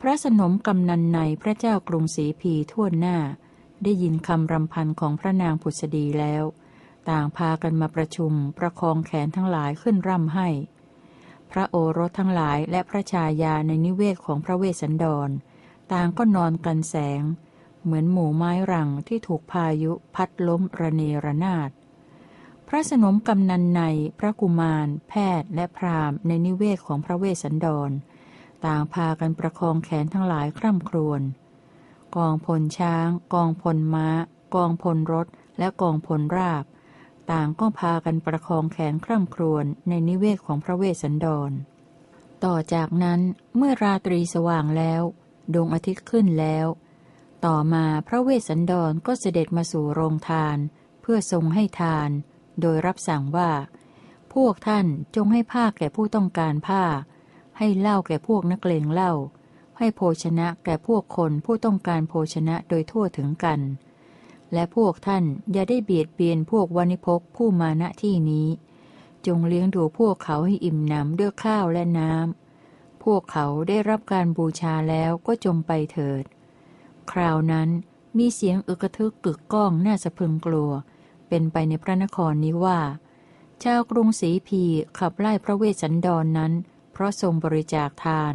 [0.00, 3.16] พระสนมกำนันในพระเจ้ากรุงศรีพีทั่วหน้า
[3.82, 6.44] ได้ยินคำรำพันของพระนางผุษดีแล้ว
[7.10, 10.48] ต่างพากันมาประชุมประคองแขนทั้งหลายขึ้นร่ำให้
[11.50, 15.30] พระโอรสทั้งหลายและพระชายาในนิเวศของพระเวสสันดร
[15.92, 17.22] ต่างก็นอนกันแสง
[17.84, 21.70] เหมือนหมู่ไม้รังที่ถูกพายุพัดล้มระเนระนาด
[22.74, 23.82] ระสนมกำนันใน
[24.18, 27.90] พระกุมาร แพทย์และพราหมณ์ในนิเวศของพระเวสสันดร
[28.64, 31.20] ต่างพากันประคองแขนทั้งหลายคร่ำครวญ
[32.16, 34.08] กองพลช้าง กองพลม้า
[34.54, 35.26] กองพลรถ
[35.58, 36.64] และกองพลราบ
[37.30, 41.50] ต่างก็พากันประคองแขนคร่ำครวญในนิเวศของพระเวสสันดร
[42.44, 43.20] ต่อจากนั้น
[43.56, 45.02] เมื่อราตรีสว่างแล้ว
[45.54, 46.66] ดวงอาทิตย์ขึ้นแล้ว
[47.46, 50.56] ต่อมาพระเวสสันดรก็เสด็จมาสู่โรงทาน
[51.00, 52.10] เพื่อทรงให้ทาน
[52.60, 53.50] โดยรับสั่งว่า
[54.34, 54.86] พวกท่าน
[55.16, 56.84] จงให้ผ้าแก่ผู้ต้องการผ้า
[57.58, 59.12] ให้เหล้าแก่พวกนักเลงเหล้า
[59.78, 63.60] ให้โภชนะแก่พวกคนผู้ต้องการโภชนะโดยทั่วถึงกัน
[64.52, 68.48] และพวกท่านอย่าได้เบียดเบียนพวกวานิพกผู้มาณที่นี้
[69.26, 76.24] จงเลี้ยงดูพวกเขาให้อิ่มหนำด้วยข้าวและน้ำ พวกเขาได้รับการบูชาแล้วก็จงไปเถิด
[77.10, 77.68] คราวนั้น
[78.18, 80.72] มีเสียงอึกระทึกกึกก้องน่าสะพึงกลัว
[81.36, 82.80] เป็นไปในพระนครนี้ว่า
[83.64, 84.62] ชาวกรุงศรีพี
[84.98, 86.52] ขับไล่พระเวสสันดรนนั้น
[86.92, 88.34] เพราะทรงบริจาคทาน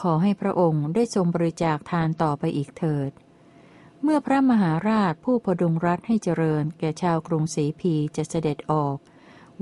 [0.00, 3.10] ขอให้พระองค์ได้ทรงบริจาคทานต่อไปอีกเถิด
[4.02, 8.96] เมื่อพระมหาราชผู้พดุงรัฐให้เจริญ แก่ชาวกรุงศรีพีจะเสด็จออก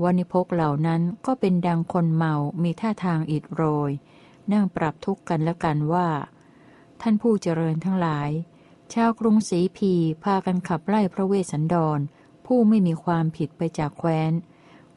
[0.03, 3.91] วันิพกเหล่านั้นก็เป็นดังคนเมา มีท่าทางอิดโรย
[4.51, 6.09] นั่งปรับทุกข์กันและกันว่า
[7.01, 8.29] ท่านผู้เจริญทั้งหลาย
[8.93, 11.99] ชาวกรุงศรีพีพากันขับไล่พระเวสสันดร
[12.45, 14.31] ผู้ไม่มีความผิดไปจากแคว้น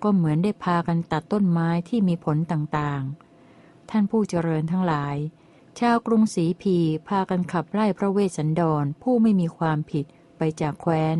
[0.03, 5.17] ก็เหมือนได้พากันตัดต้นไม้ที่มีผลต่างๆ ท่านผู้เจริญทั้งหลาย
[5.79, 6.77] ชาวกรุงสีพี
[7.09, 10.05] พากันขับไล่พระเวสสันดรผู้ไม่มีความผิด
[10.39, 11.17] ไปจากแคว้น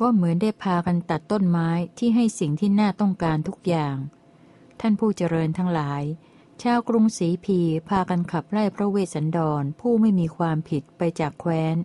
[0.00, 3.96] ก็เหมือนได้พากันตัดต้นไม้ที่ให้สิ่งที่น่าต้องการทุกอย่าง
[4.80, 6.02] ท่านผู้เจริญทั้งหลาย
[6.62, 11.76] ชาวกรุงสีพีพากันขับไล่พระเวสสันดรผู้ไม่มีความผิดไปจากแคว้น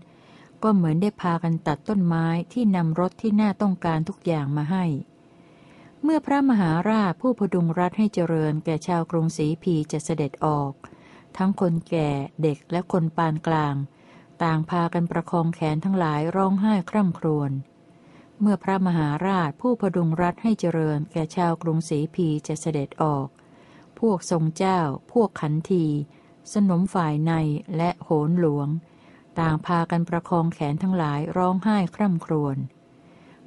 [0.63, 4.85] ก็เหมือนได้พากันตัดต้นไม้ที่นำรถที่น่าต้องการทุกอย่างมาให้
[6.03, 10.71] เมื่อพระมหาราชผู้พดุงรัฐให้เจริญแก่ชาวกรุงศรีพีจะเสด็จออก
[11.37, 12.09] ทั้งคนแก่
[12.41, 13.75] เด็กและคนปานกลาง
[14.43, 17.51] ต่างพากันประคองแขนทั้งหลายร้องไห้คร่ำครวญ
[18.41, 23.27] เมื่อพระมหาราชผู้พดุงรัฐให้เจริญแก่ชาวกรุงศรีพีจะเสด็จออก
[23.99, 24.79] พวกทรงเจ้า
[25.11, 25.85] พวกขันที
[26.53, 27.31] สนมฝ่ายใน
[27.77, 28.67] และโหนหลวง
[29.39, 32.57] ต่างพากันประคองแขนทั้งหลายร้องไห้คร่ำครวญ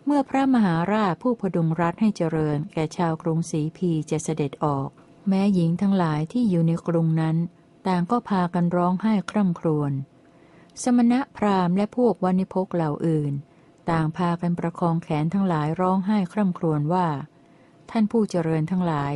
[0.05, 4.89] เมื่อพระมหาราชผู้พดุงรัฐให้เจริญ แก่ชาวกรุงศรีพีจะเสด็จออก
[5.29, 7.37] แม้หญิงทั้งหลายที่อยู่ในกรุงนั้น
[7.87, 9.93] ต่างก็พากันร้องไห้คร่ำครวญ
[10.83, 13.33] สมณะพราหมณ์และพวกวานิพกเหล่าอื่น
[13.91, 17.07] ต่างพากันประคองแขนทั้งหลายร้องไห้คร่ำครวญว่า
[17.91, 19.15] ท่านผู้เจริญทั้งหลาย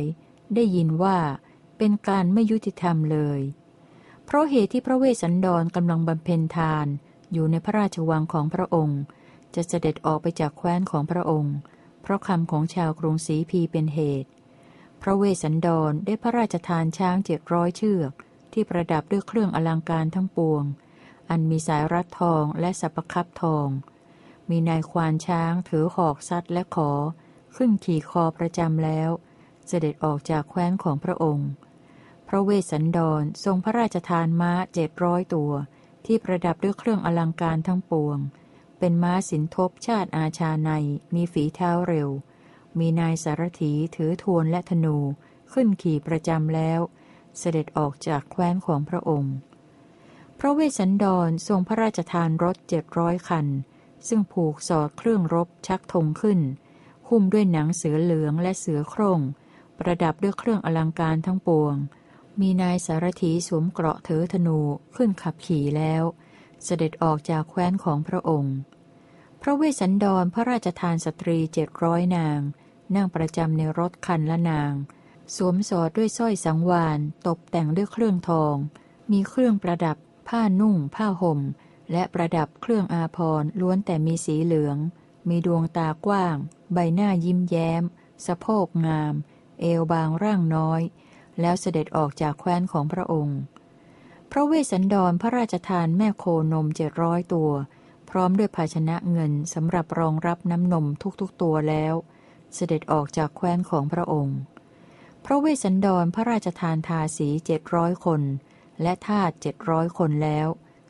[0.55, 1.17] ได้ยินว่า
[1.77, 3.39] เป็นการไม่ยุติธรรมเลย
[4.25, 6.87] เพราะเหตุที่พระเวสสันดรกำลังบำเพ็ญทาน
[7.33, 9.01] อยู่ในพระราชวังของพระองค์
[9.55, 11.55] จะเสด็จออกไปจากแคว้นของพระองค์
[12.01, 14.29] เพราะคำของชาวกรุงศรีพีเป็นเหตุ
[15.01, 18.11] พระเวสสันดรได้พระราชทานช้างเจ็ดร้อยเชือก
[18.53, 20.63] ที่ประดับด้วยเครื่องอลังการทั้งปวง
[21.29, 23.67] อันมีสายรัดทองและสับคับทอง
[24.49, 26.91] มีนายควานช้างถือหอกซัดและขอ
[27.55, 29.09] ขึ้นขี่คอประจำแล้ว
[29.67, 31.49] เสด็จออกจากแคว้นของพระองค์
[32.35, 35.51] ระเวสสันดรทรงพระราชทานม้าเจ็ดร้อยตัว
[36.05, 38.17] ที่ประดับด้วยเครื่องอลังการทั้งปวง
[38.79, 40.71] เป็นม้าสินทบชาติอาชาใน
[41.13, 42.09] มีฝีเท้าเร็ว
[42.79, 44.97] มีนายสารถีถือทวนและธนู
[45.51, 46.79] ขึ้นขี่ประจำแล้ว
[47.37, 49.35] เสด็จออกจากแคว้นของพระองค์
[50.39, 53.47] พระเวสสันดรทรงพระราชทานรถเจ็ดร้อยคัน
[54.07, 56.39] ซึ่งผูกสอดเครื่องรบชักธงขึ้น
[57.07, 59.19] หุ้มด้วยหนังเสือเหลืองและเสือโครง
[59.79, 61.75] ประดับด้วยเครื่องอลังการทั้งปวง
[62.41, 64.59] มีนายสารถีสวมเกราะเถือธนู
[64.95, 66.03] ขึ้นขับขี่แล้ว
[66.63, 68.55] เสด็จออกจากแคว้นของพระองค์
[69.41, 72.39] พระเวสสันดรพระราชทานสตรีเจ็ดร้อยนาง
[72.95, 74.73] นั่งประจำในรถคันละนาง
[75.35, 78.55] สวมสอดด้วยสร้อยสังวาน ตกแต่งด้วยเครื่องทอง
[79.11, 81.39] มีเครื่องประดับ ผ้านุ่ง ผ้าห่ม
[81.91, 84.77] และประดับเครื่องอาภรณ์ล้วนแต่มีสีเหลือง
[85.29, 86.35] มีดวงตากว้าง
[86.73, 87.83] ใบหน้ายิ้มแย้ม
[88.25, 89.13] สะโพกงาม
[89.61, 90.81] เอวบางร่างน้อย
[91.41, 93.39] แล้วเสด็จออกจากแคว้นของพระองค์
[94.31, 97.51] พระเวสสันดรพระราชทานแม่โคนมเจ็ดร้อยตัว
[98.09, 100.85] พร้อมด้วยภาชนะเงินสำหรับรองรับน้ำนม
[101.21, 101.93] ทุกๆตัวแล้ว
[102.55, 104.37] เสด็จออกจากแคว้นของพระองค์
[105.25, 108.21] พระเวสสันดรพระราชทานทาสีเจ็ดร้อยคน
[108.81, 110.47] และทาสเจ็ดร้อยคนแล้ว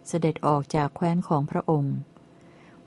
[0.08, 1.96] เสด็จออกจากแคว้นของพระองค์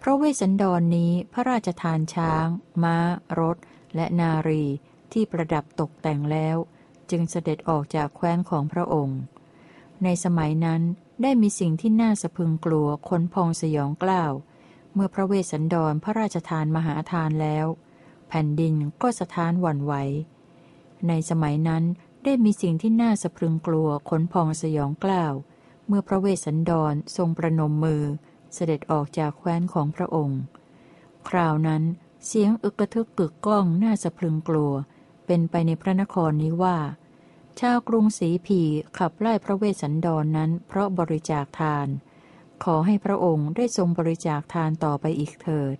[0.02, 2.46] พระเวสสันดรนนี้พระราชทานช้าง
[2.82, 2.98] ม้า
[3.40, 3.56] รถ
[3.94, 4.64] และนารี
[5.12, 6.56] ที่ประดับตกแต่งแล้ว
[7.10, 9.20] จึงเสด็จออกจากแคว้นของพระองค์
[10.04, 10.82] ในสมัยนั้น
[11.22, 14.32] ได้มีสิ่งที่น่าสะพึงกลัวคนพองสยองกล้าว
[14.94, 17.66] เมื่อพระเวสสันดรพระราชทานมหาทานแล้ว
[18.28, 19.94] แผ่นดินก็สะท้านหวั่นไหว
[21.08, 21.84] ในสมัยนั้น
[22.24, 25.34] ได้มีสิ่งที่น่าสะพรึงกลัวคนพองสยองกล้าว
[25.86, 28.04] เมื่อพระเวสสันดรทรงประนมมือ
[28.54, 30.40] เสด็จออกจากแคว้นของพระองค์
[31.28, 31.82] คราวนั้น
[32.26, 34.72] เสียงอึกกระทึกกึกก้องน่าสะพรึงกลัว
[35.28, 36.78] เป็นไปในพระนครนี้ว่า
[37.60, 38.62] ชาวกรุงศรีผี
[38.98, 41.88] ขับไล่พระเวสสันดรนนั้น เพราะบริจาคทาน
[42.64, 45.76] ขอให้พระองค์ได้ทรงบริจาคทานต่อไปอีกเถิด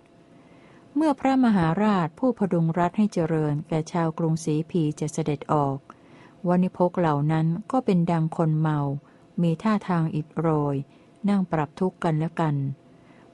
[0.95, 5.77] เมื่อพระมหาราชผู้พดุงรัฐให้เจริญแก่ชาวกรุงศรีผีจะเสด็จออก
[6.47, 8.79] วันิพกเหล่านั้นก็เป็นดังคนเมา
[9.41, 10.75] มีท่าทางอิดโรย
[11.29, 12.55] นั่งปรับทุกข์กันและกัน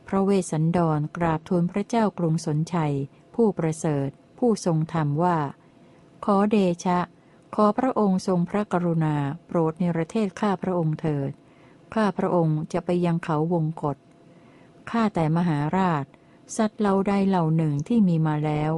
[0.07, 2.95] พระเวสสันดรกราบทูลพระเจ้ากรุงสนชัย
[3.35, 5.37] ผู้ประเสริฐ ผู้ทรงธรรมว่า
[6.29, 6.99] ขอเดชะ
[7.55, 9.15] ขอพระองค์ทรงพระกรุณา
[9.47, 11.31] โปรดในประเทศข้าพระองค์เถิด
[11.93, 13.97] ข้าพระองค์จะไปยังเขาวงกฏ
[14.89, 16.05] ข้าแต่มหาราช
[16.57, 18.71] สัตว์เหล่าใดเหล่าหนึ่งที่มีมาแล้ว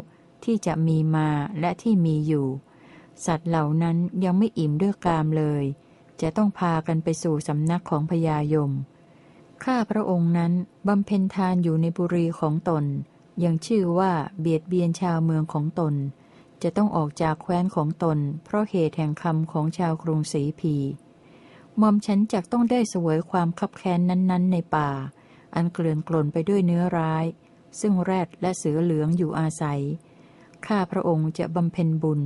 [0.44, 1.30] ที่จะมีมา
[1.60, 2.48] และที่มีอยู่
[3.26, 5.64] สัตว์เหล่านั้นยังไม่อิ่มด้วยกามเลย
[6.22, 8.72] จะต้องพากันไปสู่สำนักของพญายม
[9.64, 10.54] ข้าพระองค์นั้น
[10.88, 12.84] บำเพ็ญทานอยู่ในบุรีของตน
[13.44, 15.96] ยังชื่อว่าเบียดเบียนชาวเมืองของตน
[16.64, 20.76] จะต้องออกจากแคว้นของตน เพราะเหตุแห่งคำของชาวกรุงศรีพี
[21.82, 24.90] มอมฉันจักต้องได้เสวยความคับแค้นนั้นๆ ในป่า
[25.56, 27.26] อันเกลื่อนกลนไปด้วยเนื้อร้าย
[27.80, 29.82] ซึ่งแรดและเสือเหลืองอยู่อาศัย
[30.68, 32.22] ข้าพระองค์จะบำเพ็ญบุญ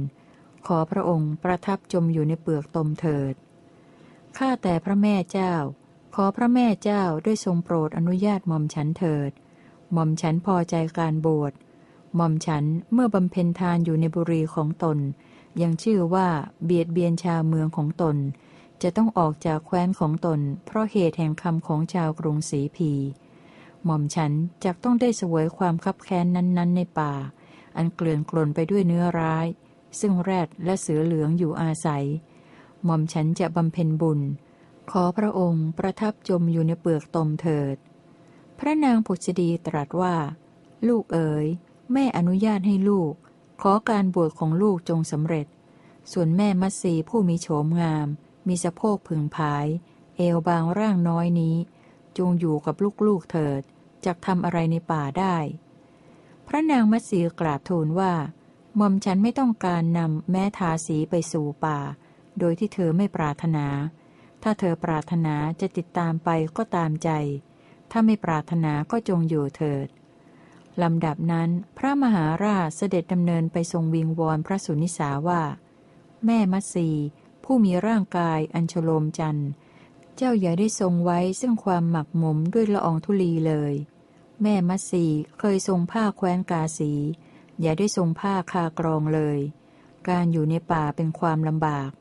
[0.67, 3.33] ขอพระองค์ประทับจมอยู่ในเปลือกตมเถิด
[4.37, 5.53] ข้าแต่พระแม่เจ้า
[6.15, 9.31] ขอพระแม่เจ้าได้ทรงโปรดอนุญาตมอมฉันเถิด
[9.95, 11.53] มอมฉันพอใจการบวช
[12.15, 14.97] หม่อมฉันเมื่อบำเพ็ญทานอยู่ในบุรีของตน
[15.61, 16.27] ยังชื่อว่า
[16.63, 18.17] เบียดเบียนชาวเมืองของตน
[18.81, 22.91] จะต้องออกจากแคว้นของตน เพราะเหตุแห่งคำของชาวกรุงศรีพี
[23.85, 24.31] หม่อมฉัน
[24.63, 27.13] จะต้องได้สวยความคับแค้นนั้นๆ ในป่า
[27.77, 29.47] อันเกลื่อนกลนไปด้วยเนื้อร้าย
[29.99, 32.05] ซึ่งแรดและเสือเหลืองอยู่อาศัย
[32.83, 34.19] หม่อมฉันจะบำเพ็ญบุญ
[34.91, 37.75] ขอพระองค์ประทับจมอยู่ในเปลือกตมเถิด
[38.59, 40.15] พระนางผุษดีตรัสว่า
[40.87, 41.47] ลูกเอ๋ย
[41.93, 43.13] แม่อนุญาตให้ลูก
[43.61, 45.47] ขอการบวชของลูกจงสำเร็จ
[46.11, 48.07] ส่วนแม่มัตสีผู้มีโฉมงาม
[48.47, 49.65] มีสะโพกผึ่งผาย
[50.17, 51.55] เอวบางร่างน้อยนี้
[52.17, 52.75] จงอยู่กับ
[53.05, 53.61] ลูกๆเถิด
[54.05, 55.35] จะทำอะไรในป่าได้
[56.47, 58.13] พระนางมัตสีกราบทูลว่า
[58.75, 61.79] หม่อมฉันไม่ต้องการนำแม้ทาสีไปสู่ป่า
[62.39, 63.67] โดยที่เธอไม่ปรารถนา
[64.43, 67.09] ถ้าเธอปรารถนาจะติดตามไปก็ตามใจ
[67.91, 69.87] ถ้าไม่ปรารถนาก็จงอยู่เถิด
[70.83, 75.41] ลำดับนั้น พระมหาราชเสด็จดำเนินไปทรงวิงวอนพระสุนิสาว่า
[76.25, 76.89] แม่มัตสี
[77.43, 79.49] ผู้มีร่างกายอัญชโลมจันทร์
[80.15, 83.73] เจ้าอย่าได้ทรงไว้ซึ่งความหมักหมมด้วยละอองธุลีเลย
[84.41, 85.05] แม่มัสี
[85.39, 86.91] เคยทรงผ้าแคว้นกาสี
[87.61, 89.39] อย่าได้ทรงผ้าคากรองเลย
[90.09, 91.91] การอยู่ในป่าเป็นความลำบาก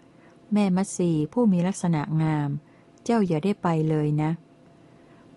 [0.52, 2.50] แม่มัสีผู้มีลักษณะงาม
[3.04, 4.30] เจ้าอย่าได้ไปเลยนะ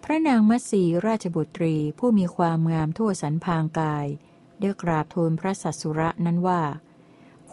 [0.08, 4.08] พระนางมัสีราชบุตรีผู้มีความงามทั่วสันพางกาย
[4.60, 6.62] ได้กราบทูลพระสัสสุระนั้นว่า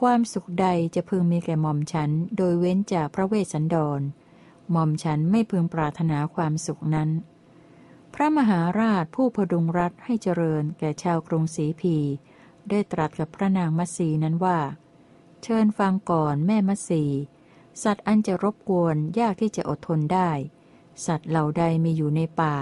[0.00, 4.00] ความสุขใดจะพึงมีแก่หม่อมฉัน โดยเว้นจากพระเวสสันดร
[4.70, 7.10] หม่อมฉันไม่พึงปรารถนาความสุขนั้น
[8.14, 11.96] พระมหาราชผู้พดุงรัฐให้เจริญแก่ชาวกรุงศรีพี
[12.70, 14.58] ได้ตรัสกับพระนางมัสีนั้นว่า
[15.42, 17.04] เชิญฟังก่อนแม่มัสี
[17.82, 20.30] สัตว์อันจะรบกวนยากที่จะอดทนได้
[21.06, 22.56] สัตว์เหล่าใดมีอยู่ในป่า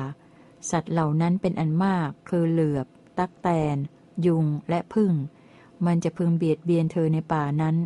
[0.71, 2.87] สัตว์เหล่านั้นเป็นอันมาก คือเหลือบ
[3.19, 3.77] ตักแตน
[4.27, 5.13] ยุง และพึ่ง
[5.87, 7.77] มันจะพึงเบียดเบียนเธอในป่านั้น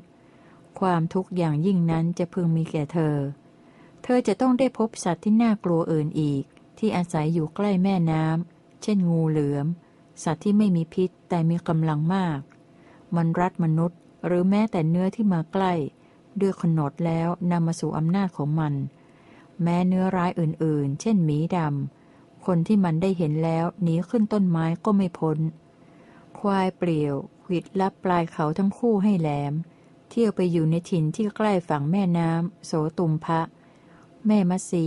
[0.80, 3.16] ความทุกข์อย่างยิ่งนั้นจะพึงมีแก่เธอ
[4.02, 6.44] เธอจะต้องได้พบสัตว์ที่น่ากลัวอื่นอีก
[6.78, 9.66] ที่อาศัยอยู่ใกล้แม่น้ำ เช่นงูเหลือม
[10.24, 12.40] สัตว์ที่ไม่มีพิษแต่มีกำลังมาก
[13.16, 15.72] มันรัดมนุษย์ หรือแม้แต่เนื้อที่มาใกล้
[16.40, 18.74] ด้วยขนดแล้วนำมาสู่อำนาจของมัน
[19.62, 25.38] แม้เนื้อร้ายอื่นๆ เช่นหมีดำ คนที่มันได้เห็นแล้วหนีขึ้นต้นไม้ก็ไม่พ้น
[26.38, 27.14] ควายเปลี่ยว
[27.50, 29.54] วิดลับปลายเขาทั้งคู่ให้แหลม
[30.10, 33.40] เที่ยวไปอยู่ในถิ่นที่ใกล้ฝั่งแม่น้ำโสตุมพะ
[34.26, 34.86] แม่มัสี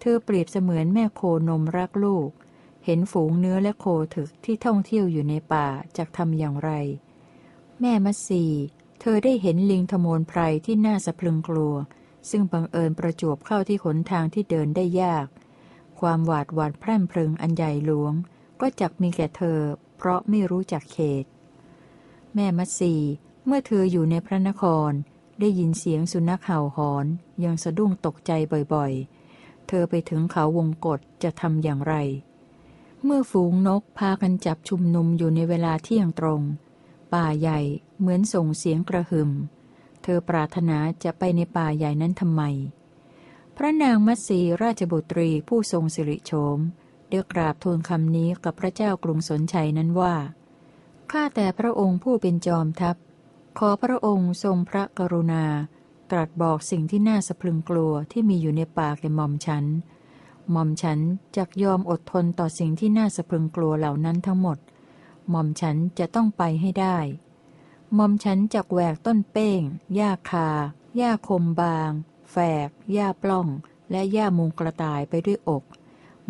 [0.00, 2.30] เธอเปรียบเสมือนแม่โคนมรักลูก
[2.84, 6.70] เห็นฝูงเนื้อและโคถึกที่ท่องเที่ยวอยู่ในป่าจะทำอย่างไร
[7.80, 8.44] แม่มัสี
[9.00, 11.74] เธอได้เห็นลิงทมนไพรที่น่าสะพรึงกลัว
[12.30, 15.26] ซึ่งบังเอิญประจวบเข้าที่ขนทางที่เดินได้ยาก
[16.00, 18.12] ความหวาดหวั่นแพร่มพรึงอันใหญ่หลวง
[18.60, 19.60] ก็จักมีแก่เธอ
[19.96, 21.24] เพราะไม่รู้จักเขต
[22.34, 22.94] แม่มัตสี
[23.46, 24.92] เมื่อเธออยู่ในพระนคร
[25.40, 27.06] ได้ยินเสียงสุนัขเห่าหอน
[27.44, 28.32] ยังสะดุ้งตกใจ
[28.74, 31.94] บ่อยๆ เธอไปถึงเขาวงกฏจะทำอย่างไร
[33.04, 36.42] เมื่อฝูงนกพากันจับชุมนุมอยู่ในเวลาเที่ยงตรง
[37.12, 37.60] ป่าใหญ่
[37.98, 39.30] เหมือนส่งเสียงกระหึ่ม
[40.02, 42.42] เธอปรารถนาจะไปในป่าใหญ่นั้นทำไม
[43.56, 46.58] พระนางมัตสีราชบุตรีผู้ทรงสิริโฉม
[47.08, 50.14] เดียกราบทูลคำนี้กับพระเจ้ากรุงสนชัยนั้นว่า
[51.10, 52.96] ข้าแต่พระองค์ผู้เป็นจอมทัพ
[53.58, 55.44] ขอพระองค์ทรงพระกรุณา
[56.10, 59.64] ตรัสบอกสิ่งที่น่าสะพรึงกลัวที่มีอยู่ในปากแก่หม่อมฉัน
[60.50, 60.98] หม่อมฉัน
[61.36, 64.58] จะยอมอดทนต่อสิ่งที่น่าสะพรึงกลัวเหล่านั้นทั้งหมด
[65.30, 66.98] หม่อมฉันจะต้องไปให้ได้
[67.98, 69.60] มอมฉันจะแหวกต้นเป้ง
[69.94, 70.48] หญ้าคา
[70.96, 71.90] หญ้าคมบาง
[72.30, 72.36] แฝ
[72.66, 73.48] ก หญ้าปล้อง
[73.90, 75.64] และหญ้ามุงกระต่ายไปด้วยอก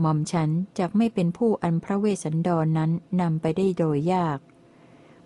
[0.01, 2.91] หม่อมฉันจะไม่เป็นผู้อันพระเวสสันดรนนั้น
[3.21, 4.39] นำไปได้โดยยาก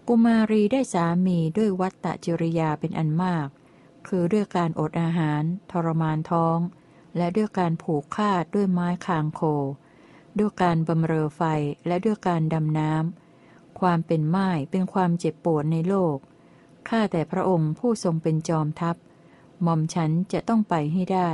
[0.07, 3.49] กุมารีได้สามีด้วยวัตตจริยาเป็นอันมาก
[4.07, 6.59] คือด้วยการอดอาหาร ทรมานท้อง
[7.17, 9.43] และด้วยการผูกคาดด้วยไม้คางโค
[10.39, 11.43] ด้วยการบำเรอไฟ
[11.87, 13.24] และด้วยการดำน้ำ
[13.81, 16.17] ความเป็นไม้เป็นความเจ็บปวดในโลก
[16.89, 18.97] ข้าแต่พระองค์ผู้ทรงเป็นจอมทัพ
[19.63, 21.31] หม่อมฉันจะต้องไปให้ได้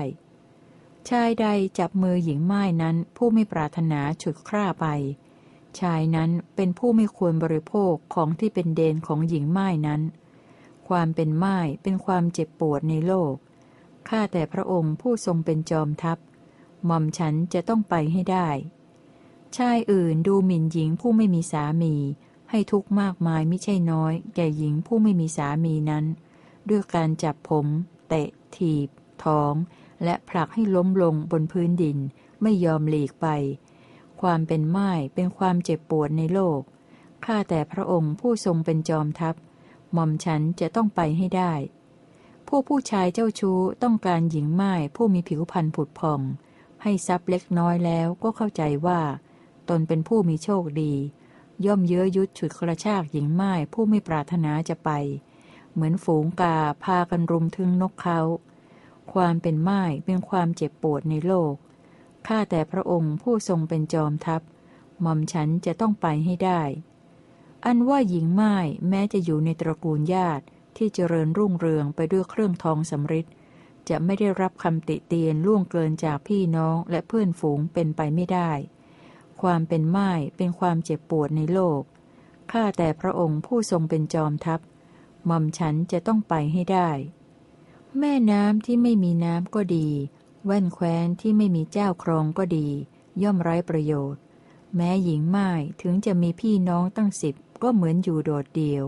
[1.11, 1.47] ชายใด
[1.78, 4.86] จับมือหญิงไม้นั้นผู้ไม่ปรารถนาฉุดคร่าไป
[5.80, 10.03] ชายนั้นเป็นผู้ไม่ควรบริโภคของที่เป็นเดนของหญิงไม้นั้น
[10.88, 13.34] ความเป็นไม้เป็นความเจ็บปวดในโลก
[14.09, 16.18] ข้าแต่พระองค์ผู้ทรงเป็นจอมทัพ
[16.86, 18.49] หม่อมฉันจะต้องไปให้ได้
[19.57, 21.95] ชายอื่นดูหมิ่นหญิงผู้ไม่มีสามี
[22.51, 26.05] ให้ทุกข์มากมายไม่ใช่น้อย แก่หญิงผู้ไม่มีสามีนั้น
[26.68, 27.66] ด้วยการจับผม
[28.09, 28.88] เตะ ถีบ
[29.24, 29.55] ท้อง
[30.05, 31.98] และผลักให้ล้มลงบนพื้นดิน
[32.42, 33.26] ไม่ยอมหลีกไป
[34.20, 36.61] ความเป็นไม้เป็นความเจ็บปวดในโลก
[37.24, 39.34] ข้าแต่พระองค์ผู้ทรงเป็นจอมทัพ
[39.92, 41.53] หม่อมฉันจะต้องไปให้ได้
[42.46, 46.20] ผู้ผู้ชายเจ้าชู้ต้องการหญิงไม้ผู้มีผิวพรรณผุดผ่อง
[46.82, 49.01] ให้ทรัพย์เล็กน้อยแล้วก็เข้าใจว่า
[49.68, 50.94] ตนเป็นผู้มีโชคดี
[51.67, 54.91] ย่อมเย้ยยุดฉุดกระชากหญิงไม้ผู้ไม่ปรารถนาจะไป
[55.73, 58.21] เหมือนฝูงกาพากันรุมถึงนกเขา
[59.13, 61.55] ความเป็นไม้เป็นความเจ็บปวดในโลก
[62.27, 64.43] ข้าแต่พระองค์ผู้ทรงเป็นจอมทัพ
[65.01, 66.63] หม่อมฉันจะต้องไปให้ได้
[67.67, 68.57] อันว่าหญิงไม้
[68.89, 70.45] แม้จะอยู่ในตระกูลญาติ
[70.77, 73.27] ที่เจริญรุ่งเรืองไปด้วยเครื่องทองสำริด
[73.89, 78.51] จะไม่ได้รับคำติเตียนล่วงเกินจากพี่น้องและเพื่อนฝูงเป็นไปไม่ได้
[79.43, 81.82] ความเป็นไม้เป็นความเจ็บปวดในโลก
[82.53, 84.61] ข้าแต่พระองค์ผู้ทรงเป็นจอมทัพ
[85.26, 86.91] หม่อมฉันจะต้องไปให้ได้
[87.99, 89.88] แม่น้ำที่ไม่มีน้ำก็ดี
[90.47, 92.68] แว่นแคว้นที่ไม่มีเจ้าครองก็ดี
[93.22, 94.20] ย่อมไร้ประโยชน์
[94.76, 95.51] แม้หญิงไม้
[95.82, 98.84] ถึงจะมีพี่น้องตั้งสิบก็เหมือนอยู่โดดเดี่ยว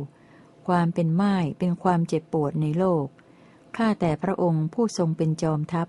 [0.66, 3.06] ความเป็นไม้เป็นความเจ็บปวดในโลก
[3.76, 5.88] ข้าแต่พระองค์ผู้ทรงเป็นจอมทัพ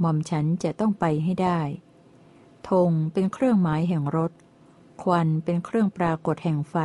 [0.00, 1.60] หม่อมฉันจะต้องไปให้ได้
[2.70, 4.32] ธงเป็นเครื่องหมายแห่งรถ
[5.02, 6.76] ควันเป็นเครื่องปรากฏแห่งไฟ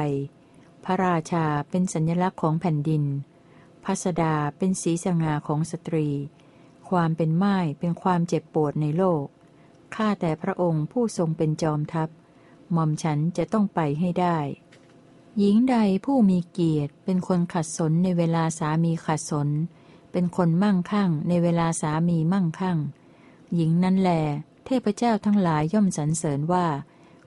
[0.84, 3.04] พระราชาเป็นสัญลักษณ์ของแผ่นดิน
[3.84, 6.08] พัสดาเป็นสีสง่าของสตรี
[6.90, 9.26] ความเป็นไม้เป็นความเจ็บปวดในโลก
[9.96, 12.10] ข้าแต่พระองค์ผู้ทรงเป็นจอมทัพ
[12.72, 14.38] หม่อมฉันจะต้องไปให้ได้
[15.38, 19.50] หญิงใดผู้มีเกียรติ เป็นคนขัดสนในเวลาสามีขัดสน
[20.12, 22.78] เป็นคนมั่งคั่งในเวลาสามีมั่งคั่ง
[23.56, 24.12] หญิงนั้นแล
[24.68, 26.68] เทพเจ้าทั้งหลายย่อมสรรเสริญว่า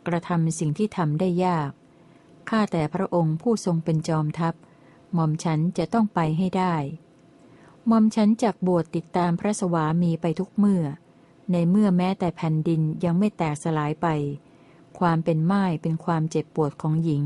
[0.06, 1.70] กระทำสิ่งที่ทำได้ยาก
[2.48, 4.54] ข้าแต่พระองค์ผู้ทรงเป็นจอมทัพ
[5.14, 6.74] หม่อมฉันจะต้องไปให้ได้
[7.86, 10.84] หม่อมฉันจักบวชติดตามพระสวามีไปทุกเมื่อ
[11.52, 14.06] ในเมื่อแม้แต่แผ่นดินยังไม่แตกสลายไป
[14.98, 17.24] ความเป็นไม้เป็นความเจ็บปวดของหญิง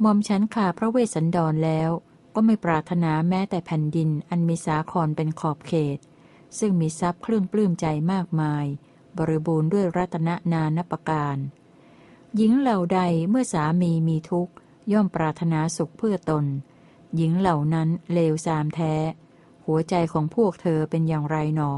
[0.00, 1.90] หม่อมฉันขาพระเวสสันดรแล้ว
[2.34, 5.98] ก็ไม่ปรารถนาแม้แต่แผ่นดินอันมีสาครเป็นขอบเขต
[6.58, 8.66] ซึ่งมีทรัพย์เครื่องปลื้มใจมากมาย
[9.18, 11.36] บริบูรณ์ด้วยรัตนนานประการ
[12.36, 14.54] หญิงเหล่าใดเมื่อสามีมีทุกข์
[14.92, 16.44] ย่อมปรารถนาสุขเพื่อตน
[17.16, 18.94] หญิงเหล่านั้นเลวสามแท้
[19.66, 21.72] หัวใจของพวกเธอเป็นอย่างไรหนอ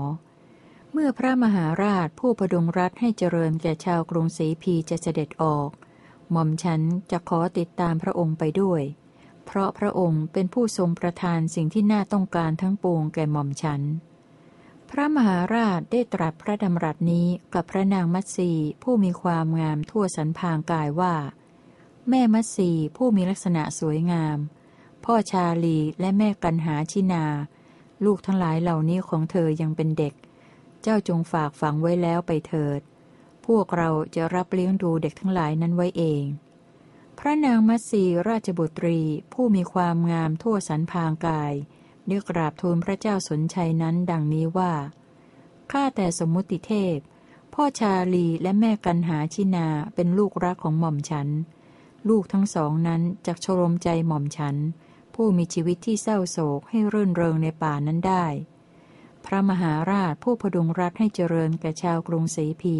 [0.93, 5.70] เมื่อพระมหาราชผู้ประดงรัฐให้เจริญแก่ชาวกรุงศรีพีจะเสด็จออก
[6.30, 6.80] หม่อมฉัน
[7.11, 8.83] จะขอติดตามพระองค์ไปด้วย
[9.47, 13.80] เพราะพระองค์เป็นผู้ทรงประทานสิ่งที่น่าต้องการทั้งปวงแก่หม่อมฉัน
[14.97, 18.51] พระมหาราชได้ตรัสพระดำรัสนี้กับพระนางมัตสี
[18.82, 21.14] ผู้มีความงามทั่วสันพางกายว่า
[22.09, 24.38] แม่มัตสีผู้มีลักษณะสวยงาม
[25.05, 27.24] พ่อชาลีและแม่กันหาชินา
[28.05, 30.14] ลูกทั้งหลายเหล่านี้ของเธอยังเป็นเด็ก
[30.82, 32.80] เจ้าจงฝากฝังไว้แล้วไปเถิด
[33.47, 36.24] พวกเราจะรับเลี้ยงดูเด็กทั้งหลายนั้นไว้เอง
[37.18, 39.01] พระนางมัตสีราชบุตรี
[39.32, 41.55] ผู้มีความงามทั่วสันพางกาย
[42.07, 44.72] เรียกราบทูลพระเจ้าสนชัยนั้นดังนี้ว่า
[45.72, 46.98] ข้าแต่สมมุติเทพ
[47.55, 51.28] พ่อชาลีและแม่กันหาชินาเป็นลูกรักของหม่อมฉัน
[52.09, 54.57] ลูกทั้งสองนั้นจักชรมใจหม่อมฉัน
[55.14, 58.26] ผู้มีชีวิตที่เศร้าโศกให้รื่นเริงในป่านั้นได้
[59.24, 62.76] พระมหาราชผู้พดุงรัฐให้เจริญแก่ชาวกรุงศรีพี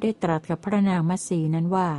[0.00, 1.90] ได้ตรัสกับพระนางมัตสีนั้นว่า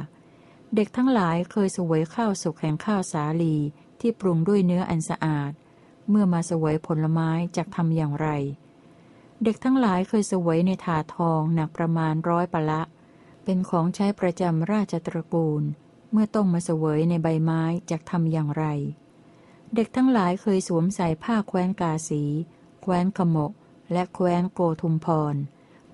[0.76, 3.56] เด็กทั้งหลายเคยสวยข้าวสุกแห่งข้าวสาลี
[4.00, 5.52] ที่ปรุงด้วยเนื้ออันสะอาด
[6.10, 8.30] เมื่อมาเสวยผลไม้จะทำอย่างไร
[9.44, 12.82] เด็กทั้งหลายเคยเสวยในถาทองหนักประมาณร้อยปะละ
[13.44, 15.64] เป็นของใช้ประจำราชตระกูล
[16.12, 18.66] เมื่อต้องมาเสวยในใบไม้จะทำอย่างไร
[19.76, 22.24] เด็กทั้งหลายเคยสวมใส่ผ้าแคว้นกาสี
[22.82, 23.52] แคว้นขมก
[23.92, 25.36] และแคว้นโกทุมพร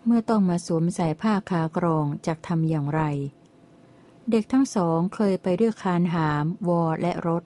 [0.05, 3.01] เมื่อต้องมาสวมใส่ผ้าคากรองจะทำอย่างไร
[4.31, 7.43] เด็กทั้งสองเคยไปด้วยคานหาม วอและรถ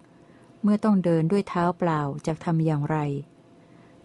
[0.63, 2.97] เมื่อต้องเดินด้วยเท้าเปล่าจะทำอย่างไร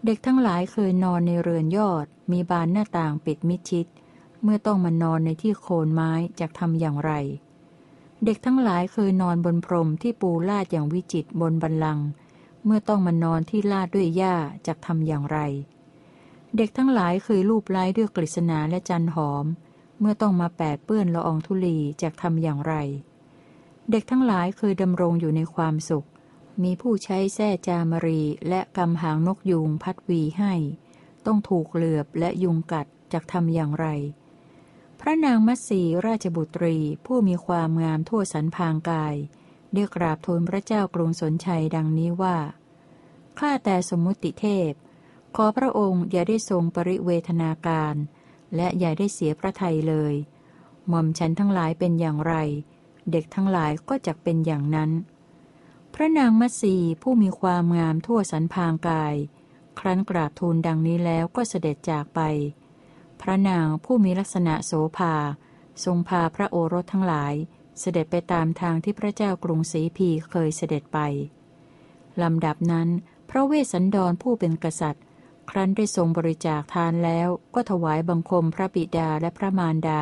[0.05, 3.87] เด็กทั้งหลายเคยนอนในเรือนยอด มีบานหน้าต่างปิดมิดชิด
[4.43, 7.11] เมื่อต้องมานอนในที่โคนไม้จะทำอย่างไร
[8.25, 11.99] เด็กทั้งหลายเคยนอนบนพรมที่ปูลาดอย่างวิจิตบนบันลัง
[12.65, 14.35] เมื่อต้องมานอนที่ลาดด้วยหญ้า
[14.67, 15.37] จะทำอย่างไร
[16.57, 19.45] เด็กทั้งหลายเคยลูบไล้ด้วยกฤษณาและจันหอม
[19.99, 22.73] เมื่อต้องมาแปดเปื้อนละอองธุลีจะทำอย่างไร
[23.91, 26.05] เด็กทั้งหลายเคยดำรงอยู่ในความสุข
[26.61, 30.53] มีผู้ใช้แส้จามรีและกำหางนกยูงพัดวีให้
[31.25, 33.87] ต้องถูกเหลือบและยุงกัดจะทำอย่างไร
[34.99, 39.15] พระนางมัตสีราชบุตรีผู้มีความงามทั่วสันพางกาย
[39.73, 42.37] ได้กราบทูลพระเจ้ากรุงสนชัยดังนี้ว่า
[43.39, 44.71] ข้าแต่สมมุติเทพ
[45.35, 47.95] ขอพระองค์อย่าได้ทรงปริเวทนาการ
[48.55, 50.13] และอย่าได้เสียพระทัยเลย
[50.87, 52.35] หม่อมฉันทั้งหลายเป็นอย่างไร
[53.11, 54.91] เด็กทั้งหลายก็จะเป็นอย่างนั้น
[55.95, 59.15] พระนางมัสีผู้มีความงามทั่วสันพางกาย
[59.79, 62.21] ครั้นกราบทูลดังนี้แล้วก็เสด็จจากไป
[63.21, 65.15] พระนางผู้มีลักษณะโสภา
[65.83, 67.33] ทรงพาพระโอรสทั้งหลาย
[67.79, 70.99] เสด็จไปตามทางที่พระเจ้ากรุงศรีพีเคยเสด็จไป
[72.21, 72.89] ลำดับนั้น
[73.29, 75.03] พระเวสสันดรผู้เป็นกษัตริย์
[75.49, 80.01] ครั้นได้ทรงบริจาคทานแล้วก็ถวายบังคมพระบิดาและพระมารดา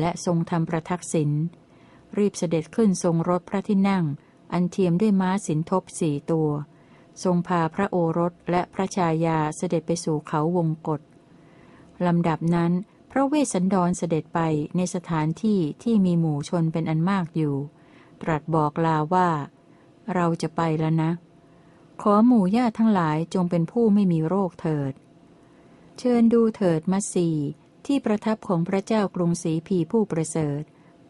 [0.00, 1.30] และทรงทำประทักษิณ
[2.18, 4.04] รีบเสด็จขึ้นทรงรถพระที่นั่ง
[4.52, 6.50] อันเทียมด้วยม้าสินทบสี่ตัว
[7.22, 11.00] ทรงพาพระโอรสและพระชายาเสด็จไปสู่เขาวงกฏ
[12.06, 12.72] ลำดับนั้น
[13.10, 14.40] พระเวสสันดรเสด็จไป
[14.76, 17.54] ในสถานที่ที่มีหมู่ชนเป็นอันมากอยู่
[18.22, 19.28] ตรัสบอกลาว่า
[20.14, 21.10] เราจะไปแล้วนะ
[22.02, 24.92] ขอหมู่ญาติทั้งหลายจงเป็นผู้ไม่มีโรคเถิด
[25.98, 27.28] เชิญดูเถิดมัสี
[27.86, 30.62] ที่ประทับของพระเจ้ากรุงศรีพีผู้ประเสริฐ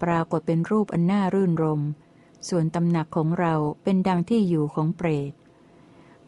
[0.03, 1.82] ปรากฏเป็นรูปอันน่ารื่นรม
[2.49, 5.33] ส่วนตำหนักของเราเป็นดังที่อยู่ของเปรต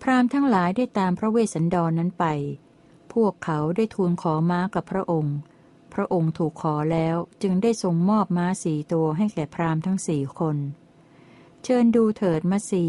[0.03, 2.25] พราหม์ทั้งหลายได้ตามพระเวสสันดรนนั้นไป
[3.12, 5.37] พวกเขาได้ทูลขอม้ากับพระองค์
[5.95, 10.57] พระองค์ถูกขอแล้วจึงได้ทรงมอบม้าสี่ตัวให้แก่พราหมณ์ทั้งสี่คน
[11.62, 12.85] เชิญดูเถิดมาสี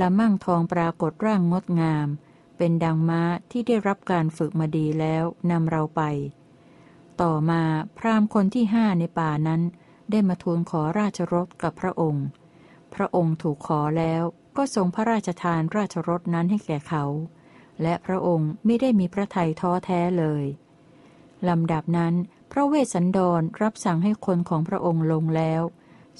[0.00, 2.08] ละมั่งทองปรากฏร่างงดงาม
[2.56, 6.02] เป็นดังม้าที่ได้รับการฝึกมาดีแล้วนำเราไป
[7.22, 7.62] ต่อมา
[7.98, 9.62] พราหมณ์คนที่ห้าในป่านั้น
[10.10, 12.26] ได้มาทูลขอราชรถกับพระองค์
[12.94, 14.22] พระองค์ถูกขอแล้ว
[14.56, 17.04] ก็ทรงพระราชทานราชรถนั้นให้แก่เขา
[17.82, 20.44] และพระองค์ไม่ได้มีพระทัยท้อแท้เลย
[21.48, 22.14] ลำดับนั้น
[22.52, 25.62] พระเวสสันดรรับสั่งให้คนของพระองค์ลงแล้ว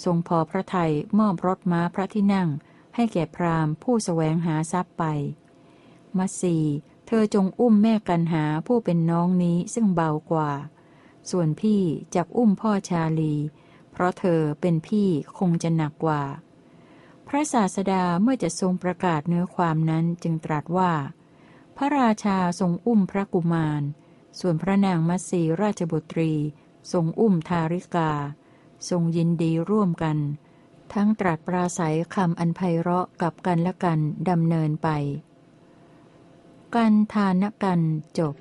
[0.04, 2.48] ทรงพอพระทัยมอบรถม้าพระที่นั่ง
[2.94, 5.04] ให้แก่พราหมณ์ผู้สแสวงหาทรัพย์ไป
[6.18, 6.56] มัสี
[7.06, 10.50] เธอจงอุ้มแม่กันหาผู้เป็นน้องนี้ซึ่งเบากว่า
[11.30, 11.82] ส่วนพี่
[12.14, 13.34] จับอุ้มพ่อชาลี
[13.92, 15.08] เพราะเธอเป็นพี่
[15.38, 16.22] คงจะหนักกว่า
[17.28, 20.92] พระศาสดาเมื่อจะทรงประกาศเนื้อความนั้นจึงตรัสว่า
[21.76, 23.82] พระราชาทรงอุ้มพระกุมาร
[24.40, 26.32] ส่วนพระนางมัสีราชบุตรี
[26.92, 28.10] ทรงอุ้มทาริกา
[28.90, 30.18] ทรงยินดีร่วมกัน
[30.92, 33.98] ทั้งตรัสปราศัยคำอันไพเราะกับกันและกัน
[34.30, 34.88] ดำเนินไป
[36.74, 37.80] กันทานกัน
[38.18, 38.34] จบ